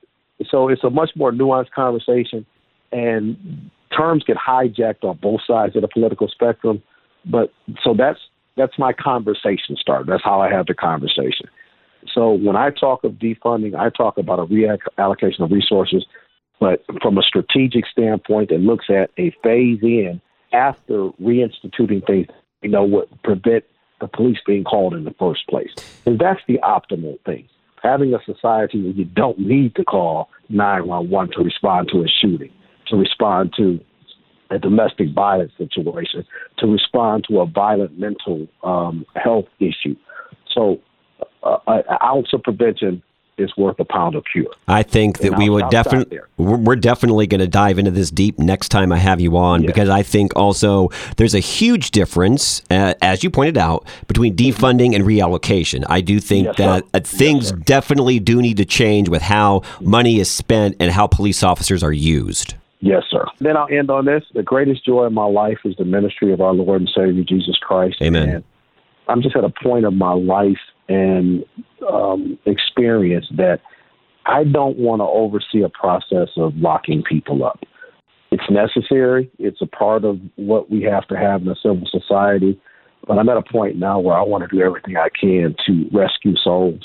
so 0.49 0.67
it's 0.69 0.83
a 0.83 0.89
much 0.89 1.11
more 1.15 1.31
nuanced 1.31 1.71
conversation, 1.71 2.45
and 2.91 3.69
terms 3.95 4.23
get 4.25 4.37
hijacked 4.37 5.03
on 5.03 5.17
both 5.21 5.41
sides 5.45 5.75
of 5.75 5.83
the 5.83 5.87
political 5.87 6.27
spectrum. 6.27 6.81
But 7.25 7.53
so 7.83 7.93
that's 7.93 8.19
that's 8.57 8.77
my 8.77 8.91
conversation 8.93 9.75
start. 9.79 10.07
That's 10.07 10.23
how 10.23 10.41
I 10.41 10.51
have 10.51 10.65
the 10.65 10.73
conversation. 10.73 11.47
So 12.13 12.31
when 12.31 12.55
I 12.55 12.71
talk 12.71 13.03
of 13.03 13.13
defunding, 13.13 13.75
I 13.75 13.89
talk 13.89 14.17
about 14.17 14.39
a 14.39 14.45
reallocation 14.45 15.41
of 15.41 15.51
resources, 15.51 16.05
but 16.59 16.83
from 17.01 17.17
a 17.17 17.21
strategic 17.21 17.85
standpoint 17.87 18.49
that 18.49 18.59
looks 18.59 18.85
at 18.89 19.11
a 19.17 19.31
phase 19.43 19.79
in 19.81 20.21
after 20.53 21.09
reinstituting 21.21 22.05
things, 22.07 22.27
you 22.61 22.69
know, 22.69 22.83
what 22.83 23.09
prevent 23.23 23.65
the 23.99 24.07
police 24.07 24.39
being 24.45 24.63
called 24.63 24.93
in 24.93 25.03
the 25.03 25.13
first 25.19 25.45
place. 25.47 25.71
And 26.05 26.17
that's 26.17 26.39
the 26.47 26.59
optimal 26.63 27.19
thing 27.25 27.47
having 27.83 28.13
a 28.13 28.19
society 28.25 28.81
where 28.81 28.91
you 28.91 29.05
don't 29.05 29.39
need 29.39 29.75
to 29.75 29.83
call 29.83 30.29
911 30.49 31.35
to 31.35 31.43
respond 31.43 31.89
to 31.91 32.01
a 32.01 32.07
shooting, 32.07 32.51
to 32.87 32.95
respond 32.95 33.53
to 33.57 33.79
a 34.51 34.57
domestic 34.57 35.13
violence 35.13 35.51
situation, 35.57 36.25
to 36.57 36.67
respond 36.67 37.25
to 37.29 37.39
a 37.39 37.45
violent 37.45 37.97
mental 37.99 38.47
um, 38.63 39.05
health 39.15 39.45
issue. 39.59 39.95
So 40.53 40.79
uh, 41.43 41.57
an 41.67 41.83
ounce 42.03 42.29
of 42.33 42.43
prevention 42.43 43.03
is 43.39 43.55
worth 43.57 43.79
a 43.79 43.85
pound 43.85 44.15
of 44.15 44.23
cure. 44.31 44.47
I 44.67 44.83
think 44.83 45.19
that 45.19 45.29
And 45.29 45.37
we 45.37 45.49
would 45.49 45.69
definitely 45.69 46.19
we're 46.37 46.75
definitely 46.75 47.27
going 47.27 47.39
to 47.41 47.47
dive 47.47 47.77
into 47.79 47.91
this 47.91 48.11
deep 48.11 48.39
next 48.39 48.69
time 48.69 48.91
I 48.91 48.97
have 48.97 49.19
you 49.19 49.37
on 49.37 49.61
Yes. 49.63 49.67
because 49.71 49.89
I 49.89 50.03
think 50.03 50.35
also 50.35 50.89
there's 51.17 51.35
a 51.35 51.39
huge 51.39 51.91
difference, 51.91 52.61
uh, 52.71 52.93
as 53.01 53.23
you 53.23 53.29
pointed 53.29 53.57
out, 53.57 53.85
between 54.07 54.35
defunding 54.35 54.95
and 54.95 55.03
reallocation. 55.03 55.83
I 55.89 56.01
do 56.01 56.19
think 56.19 56.47
Yes, 56.47 56.57
that 56.57 56.83
uh, 56.93 56.99
things 57.01 57.49
sir. 57.49 57.55
definitely 57.57 58.19
do 58.19 58.41
need 58.41 58.57
to 58.57 58.65
change 58.65 59.09
with 59.09 59.21
how 59.21 59.61
money 59.81 60.19
is 60.19 60.29
spent 60.29 60.75
and 60.79 60.91
how 60.91 61.07
police 61.07 61.43
officers 61.43 61.83
are 61.83 61.93
used. 61.93 62.55
Yes, 62.81 63.03
sir. 63.09 63.25
Then 63.39 63.57
I'll 63.57 63.67
end 63.69 63.91
on 63.91 64.05
this. 64.05 64.23
The 64.33 64.43
greatest 64.43 64.85
joy 64.85 65.03
of 65.03 65.11
my 65.13 65.25
life 65.25 65.59
is 65.65 65.75
the 65.77 65.83
ministry 65.83 66.31
of 66.31 66.39
our 66.39 66.53
Lord 66.53 66.79
and 66.81 66.89
Savior 66.95 67.23
Jesus 67.25 67.57
Christ. 67.57 68.01
Amen. 68.01 68.29
And 68.29 68.43
I'm 69.09 69.21
just 69.21 69.35
at 69.35 69.43
a 69.43 69.49
point 69.49 69.83
of 69.85 69.93
my 69.93 70.13
life 70.13 70.57
and 70.89 71.45
um, 71.89 72.37
experience 72.45 73.27
that 73.37 73.61
I 74.25 74.43
don't 74.43 74.77
want 74.77 74.99
to 74.99 75.05
oversee 75.05 75.63
a 75.63 75.69
process 75.69 76.29
of 76.35 76.55
locking 76.55 77.03
people 77.03 77.45
up. 77.45 77.59
It's 78.31 78.43
necessary. 78.49 79.31
It's 79.39 79.61
a 79.61 79.65
part 79.65 80.03
of 80.03 80.19
what 80.35 80.69
we 80.69 80.83
have 80.83 81.07
to 81.07 81.17
have 81.17 81.41
in 81.41 81.47
a 81.47 81.55
civil 81.55 81.87
society. 81.89 82.59
But 83.07 83.17
I'm 83.17 83.29
at 83.29 83.37
a 83.37 83.41
point 83.41 83.77
now 83.77 83.99
where 83.99 84.15
I 84.15 84.21
want 84.21 84.47
to 84.47 84.55
do 84.55 84.61
everything 84.61 84.97
I 84.97 85.09
can 85.09 85.55
to 85.65 85.89
rescue 85.91 86.35
souls 86.35 86.83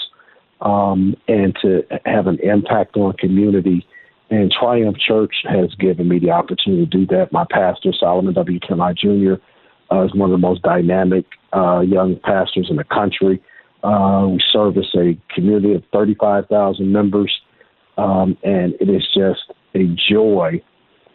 um, 0.60 1.16
and 1.28 1.54
to 1.62 1.82
have 2.06 2.26
an 2.26 2.38
impact 2.40 2.96
on 2.96 3.14
community. 3.14 3.86
And 4.30 4.50
Triumph 4.50 4.96
Church 4.96 5.34
has 5.44 5.74
given 5.74 6.08
me 6.08 6.18
the 6.18 6.30
opportunity 6.30 6.86
to 6.86 6.98
do 6.98 7.06
that. 7.08 7.32
My 7.32 7.44
pastor, 7.50 7.92
Solomon 7.98 8.32
W. 8.34 8.58
Kinloch 8.60 8.96
Jr., 8.96 9.42
uh, 9.94 10.04
is 10.04 10.14
one 10.14 10.30
of 10.30 10.32
the 10.32 10.46
most 10.46 10.62
dynamic 10.62 11.26
uh, 11.52 11.80
young 11.80 12.18
pastors 12.24 12.68
in 12.70 12.76
the 12.76 12.84
country. 12.84 13.42
Uh, 13.84 14.28
we 14.28 14.42
service 14.50 14.86
a 14.96 15.16
community 15.34 15.74
of 15.74 15.82
35,000 15.92 16.90
members, 16.90 17.30
um, 17.98 18.36
and 18.42 18.74
it 18.80 18.88
is 18.88 19.06
just 19.14 19.52
a 19.74 19.84
joy 20.10 20.60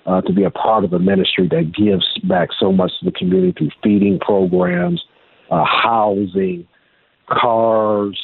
uh, 0.05 0.21
to 0.21 0.33
be 0.33 0.43
a 0.43 0.51
part 0.51 0.83
of 0.83 0.93
a 0.93 0.99
ministry 0.99 1.47
that 1.47 1.73
gives 1.75 2.05
back 2.27 2.49
so 2.59 2.71
much 2.71 2.91
to 2.99 3.05
the 3.05 3.11
community 3.11 3.53
through 3.57 3.71
feeding 3.83 4.19
programs, 4.19 5.03
uh, 5.49 5.65
housing, 5.65 6.67
cars, 7.27 8.19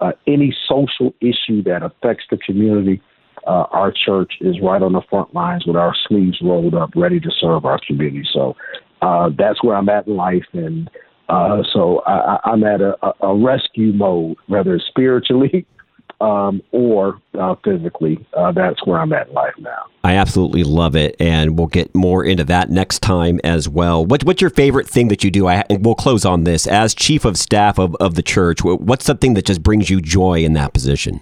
uh, 0.00 0.12
any 0.26 0.54
social 0.68 1.14
issue 1.20 1.62
that 1.62 1.82
affects 1.82 2.24
the 2.30 2.36
community. 2.38 3.00
Uh, 3.46 3.66
our 3.70 3.92
church 3.92 4.32
is 4.40 4.56
right 4.60 4.82
on 4.82 4.92
the 4.92 5.02
front 5.08 5.32
lines 5.32 5.64
with 5.64 5.76
our 5.76 5.94
sleeves 6.08 6.38
rolled 6.42 6.74
up, 6.74 6.90
ready 6.96 7.20
to 7.20 7.30
serve 7.40 7.64
our 7.64 7.80
community. 7.86 8.24
So 8.32 8.56
uh, 9.02 9.30
that's 9.38 9.62
where 9.62 9.76
I'm 9.76 9.88
at 9.88 10.06
in 10.06 10.16
life, 10.16 10.46
and 10.52 10.90
uh, 11.28 11.62
so 11.72 12.02
I, 12.06 12.38
I'm 12.44 12.62
at 12.64 12.80
a, 12.80 12.96
a- 13.20 13.36
rescue 13.36 13.92
mode, 13.92 14.36
whether 14.46 14.78
spiritually 14.78 15.66
um, 16.20 16.62
or 16.72 17.20
uh, 17.38 17.54
physically. 17.64 18.24
Uh, 18.36 18.52
that's 18.52 18.84
where 18.86 18.98
I'm 19.00 19.12
at 19.12 19.28
in 19.28 19.34
life 19.34 19.54
now. 19.58 19.84
I 20.04 20.14
absolutely 20.14 20.62
love 20.64 20.94
it, 20.94 21.16
and 21.18 21.58
we'll 21.58 21.66
get 21.66 21.94
more 21.94 22.24
into 22.24 22.44
that 22.44 22.70
next 22.70 23.00
time 23.00 23.40
as 23.44 23.68
well. 23.68 24.04
What, 24.06 24.24
what's 24.24 24.40
your 24.40 24.50
favorite 24.50 24.88
thing 24.88 25.08
that 25.08 25.24
you 25.24 25.30
do? 25.30 25.48
I, 25.48 25.64
and 25.68 25.84
we'll 25.84 25.96
close 25.96 26.24
on 26.24 26.44
this. 26.44 26.66
As 26.66 26.94
chief 26.94 27.24
of 27.24 27.36
staff 27.36 27.78
of, 27.78 27.94
of 27.96 28.14
the 28.14 28.22
church, 28.22 28.60
wh- 28.60 28.80
what's 28.80 29.04
something 29.04 29.34
that 29.34 29.44
just 29.44 29.62
brings 29.62 29.90
you 29.90 30.00
joy 30.00 30.44
in 30.44 30.52
that 30.54 30.72
position? 30.72 31.20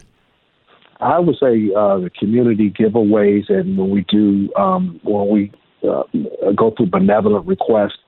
I 1.01 1.19
would 1.19 1.37
say 1.37 1.71
uh, 1.77 1.99
the 1.99 2.11
community 2.19 2.71
giveaways, 2.71 3.51
and 3.51 3.77
when 3.77 3.91
we 3.91 4.03
do, 4.09 4.53
um, 4.55 5.01
when 5.03 5.29
we 5.29 5.53
uh, 5.83 6.05
go 6.55 6.73
through 6.77 6.87
benevolent 6.87 7.47
requests, 7.47 7.99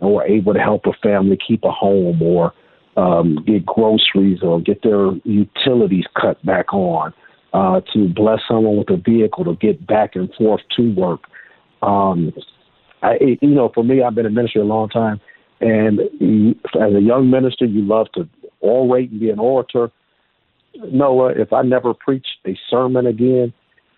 and 0.00 0.12
we're 0.12 0.26
able 0.26 0.54
to 0.54 0.60
help 0.60 0.86
a 0.86 0.92
family 1.02 1.38
keep 1.46 1.64
a 1.64 1.70
home 1.70 2.20
or 2.22 2.52
um, 2.96 3.44
get 3.46 3.64
groceries 3.64 4.42
or 4.42 4.60
get 4.60 4.82
their 4.82 5.12
utilities 5.24 6.04
cut 6.20 6.44
back 6.44 6.72
on, 6.72 7.12
uh, 7.52 7.80
to 7.92 8.08
bless 8.08 8.40
someone 8.48 8.76
with 8.76 8.90
a 8.90 8.96
vehicle 8.96 9.44
to 9.44 9.54
get 9.56 9.86
back 9.86 10.16
and 10.16 10.32
forth 10.34 10.60
to 10.76 10.92
work. 10.94 11.20
Um, 11.82 12.32
I, 13.02 13.18
you 13.40 13.50
know, 13.50 13.70
for 13.74 13.84
me, 13.84 14.02
I've 14.02 14.14
been 14.14 14.26
in 14.26 14.34
ministry 14.34 14.60
a 14.60 14.64
long 14.64 14.88
time, 14.88 15.20
and 15.60 16.00
as 16.00 16.94
a 16.94 17.00
young 17.00 17.30
minister, 17.30 17.64
you 17.64 17.82
love 17.82 18.08
to 18.14 18.28
orate 18.62 19.10
and 19.10 19.20
be 19.20 19.30
an 19.30 19.38
orator. 19.38 19.90
Noah, 20.90 21.32
if 21.36 21.52
I 21.52 21.62
never 21.62 21.94
preach 21.94 22.26
a 22.46 22.58
sermon 22.68 23.06
again, 23.06 23.52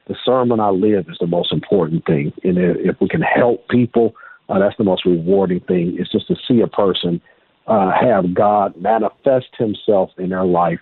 the 0.06 0.16
sermon 0.24 0.60
I 0.60 0.70
live 0.70 1.06
is 1.08 1.18
the 1.20 1.26
most 1.26 1.52
important 1.52 2.04
thing. 2.06 2.32
And 2.42 2.58
if 2.58 3.00
we 3.00 3.08
can 3.08 3.22
help 3.22 3.68
people, 3.68 4.14
uh, 4.48 4.58
that's 4.58 4.76
the 4.76 4.84
most 4.84 5.04
rewarding 5.04 5.60
thing. 5.60 5.96
Is 5.98 6.08
just 6.10 6.28
to 6.28 6.36
see 6.46 6.60
a 6.60 6.66
person 6.66 7.20
uh, 7.66 7.90
have 7.92 8.34
God 8.34 8.80
manifest 8.80 9.48
Himself 9.58 10.10
in 10.18 10.30
their 10.30 10.44
life 10.44 10.80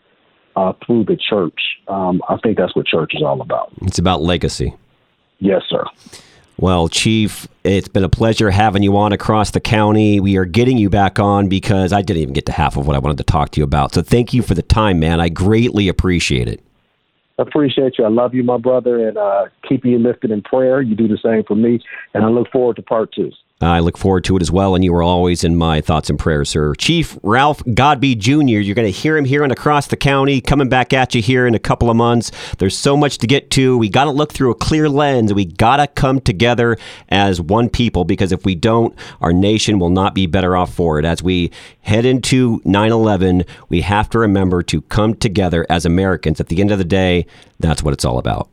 uh, 0.54 0.72
through 0.84 1.04
the 1.04 1.16
church. 1.16 1.60
Um, 1.88 2.22
I 2.28 2.36
think 2.42 2.56
that's 2.56 2.74
what 2.74 2.86
church 2.86 3.12
is 3.14 3.22
all 3.22 3.40
about. 3.40 3.72
It's 3.82 3.98
about 3.98 4.22
legacy. 4.22 4.74
Yes, 5.38 5.62
sir. 5.68 5.84
Well, 6.58 6.88
Chief, 6.88 7.46
it's 7.64 7.88
been 7.88 8.04
a 8.04 8.08
pleasure 8.08 8.50
having 8.50 8.82
you 8.82 8.96
on 8.96 9.12
across 9.12 9.50
the 9.50 9.60
county. 9.60 10.20
We 10.20 10.38
are 10.38 10.46
getting 10.46 10.78
you 10.78 10.88
back 10.88 11.18
on 11.18 11.50
because 11.50 11.92
I 11.92 12.00
didn't 12.00 12.22
even 12.22 12.32
get 12.32 12.46
to 12.46 12.52
half 12.52 12.78
of 12.78 12.86
what 12.86 12.96
I 12.96 12.98
wanted 12.98 13.18
to 13.18 13.24
talk 13.24 13.50
to 13.50 13.60
you 13.60 13.64
about. 13.64 13.92
So 13.92 14.00
thank 14.00 14.32
you 14.32 14.40
for 14.40 14.54
the 14.54 14.62
time, 14.62 14.98
man. 14.98 15.20
I 15.20 15.28
greatly 15.28 15.88
appreciate 15.88 16.48
it. 16.48 16.62
I 17.38 17.42
appreciate 17.42 17.98
you. 17.98 18.06
I 18.06 18.08
love 18.08 18.32
you, 18.32 18.42
my 18.42 18.56
brother, 18.56 19.06
and 19.06 19.18
uh, 19.18 19.46
keep 19.68 19.84
you 19.84 19.98
lifted 19.98 20.30
in 20.30 20.40
prayer. 20.40 20.80
You 20.80 20.94
do 20.94 21.06
the 21.06 21.18
same 21.22 21.44
for 21.44 21.54
me, 21.54 21.80
and 22.14 22.24
I 22.24 22.28
look 22.28 22.50
forward 22.50 22.76
to 22.76 22.82
part 22.82 23.12
two. 23.12 23.30
I 23.62 23.78
look 23.78 23.96
forward 23.96 24.24
to 24.24 24.36
it 24.36 24.42
as 24.42 24.50
well, 24.50 24.74
and 24.74 24.84
you 24.84 24.94
are 24.94 25.02
always 25.02 25.42
in 25.42 25.56
my 25.56 25.80
thoughts 25.80 26.10
and 26.10 26.18
prayers, 26.18 26.50
sir. 26.50 26.74
Chief 26.74 27.18
Ralph 27.22 27.64
Godbee 27.64 28.18
Jr., 28.18 28.60
you're 28.60 28.74
going 28.74 28.84
to 28.84 28.90
hear 28.90 29.16
him 29.16 29.24
here 29.24 29.42
and 29.42 29.50
across 29.50 29.86
the 29.86 29.96
county, 29.96 30.42
coming 30.42 30.68
back 30.68 30.92
at 30.92 31.14
you 31.14 31.22
here 31.22 31.46
in 31.46 31.54
a 31.54 31.58
couple 31.58 31.88
of 31.88 31.96
months. 31.96 32.30
There's 32.58 32.76
so 32.76 32.98
much 32.98 33.16
to 33.16 33.26
get 33.26 33.50
to. 33.52 33.78
We 33.78 33.88
got 33.88 34.04
to 34.04 34.10
look 34.10 34.34
through 34.34 34.50
a 34.50 34.54
clear 34.54 34.90
lens. 34.90 35.32
We 35.32 35.46
got 35.46 35.78
to 35.78 35.86
come 35.86 36.20
together 36.20 36.76
as 37.08 37.40
one 37.40 37.70
people 37.70 38.04
because 38.04 38.30
if 38.30 38.44
we 38.44 38.54
don't, 38.54 38.94
our 39.22 39.32
nation 39.32 39.78
will 39.78 39.88
not 39.88 40.14
be 40.14 40.26
better 40.26 40.54
off 40.54 40.74
for 40.74 40.98
it. 40.98 41.06
As 41.06 41.22
we 41.22 41.50
head 41.80 42.04
into 42.04 42.60
9 42.66 42.92
11, 42.92 43.46
we 43.70 43.80
have 43.80 44.10
to 44.10 44.18
remember 44.18 44.62
to 44.64 44.82
come 44.82 45.14
together 45.14 45.64
as 45.70 45.86
Americans. 45.86 46.40
At 46.40 46.48
the 46.48 46.60
end 46.60 46.72
of 46.72 46.78
the 46.78 46.84
day, 46.84 47.24
that's 47.58 47.82
what 47.82 47.94
it's 47.94 48.04
all 48.04 48.18
about. 48.18 48.50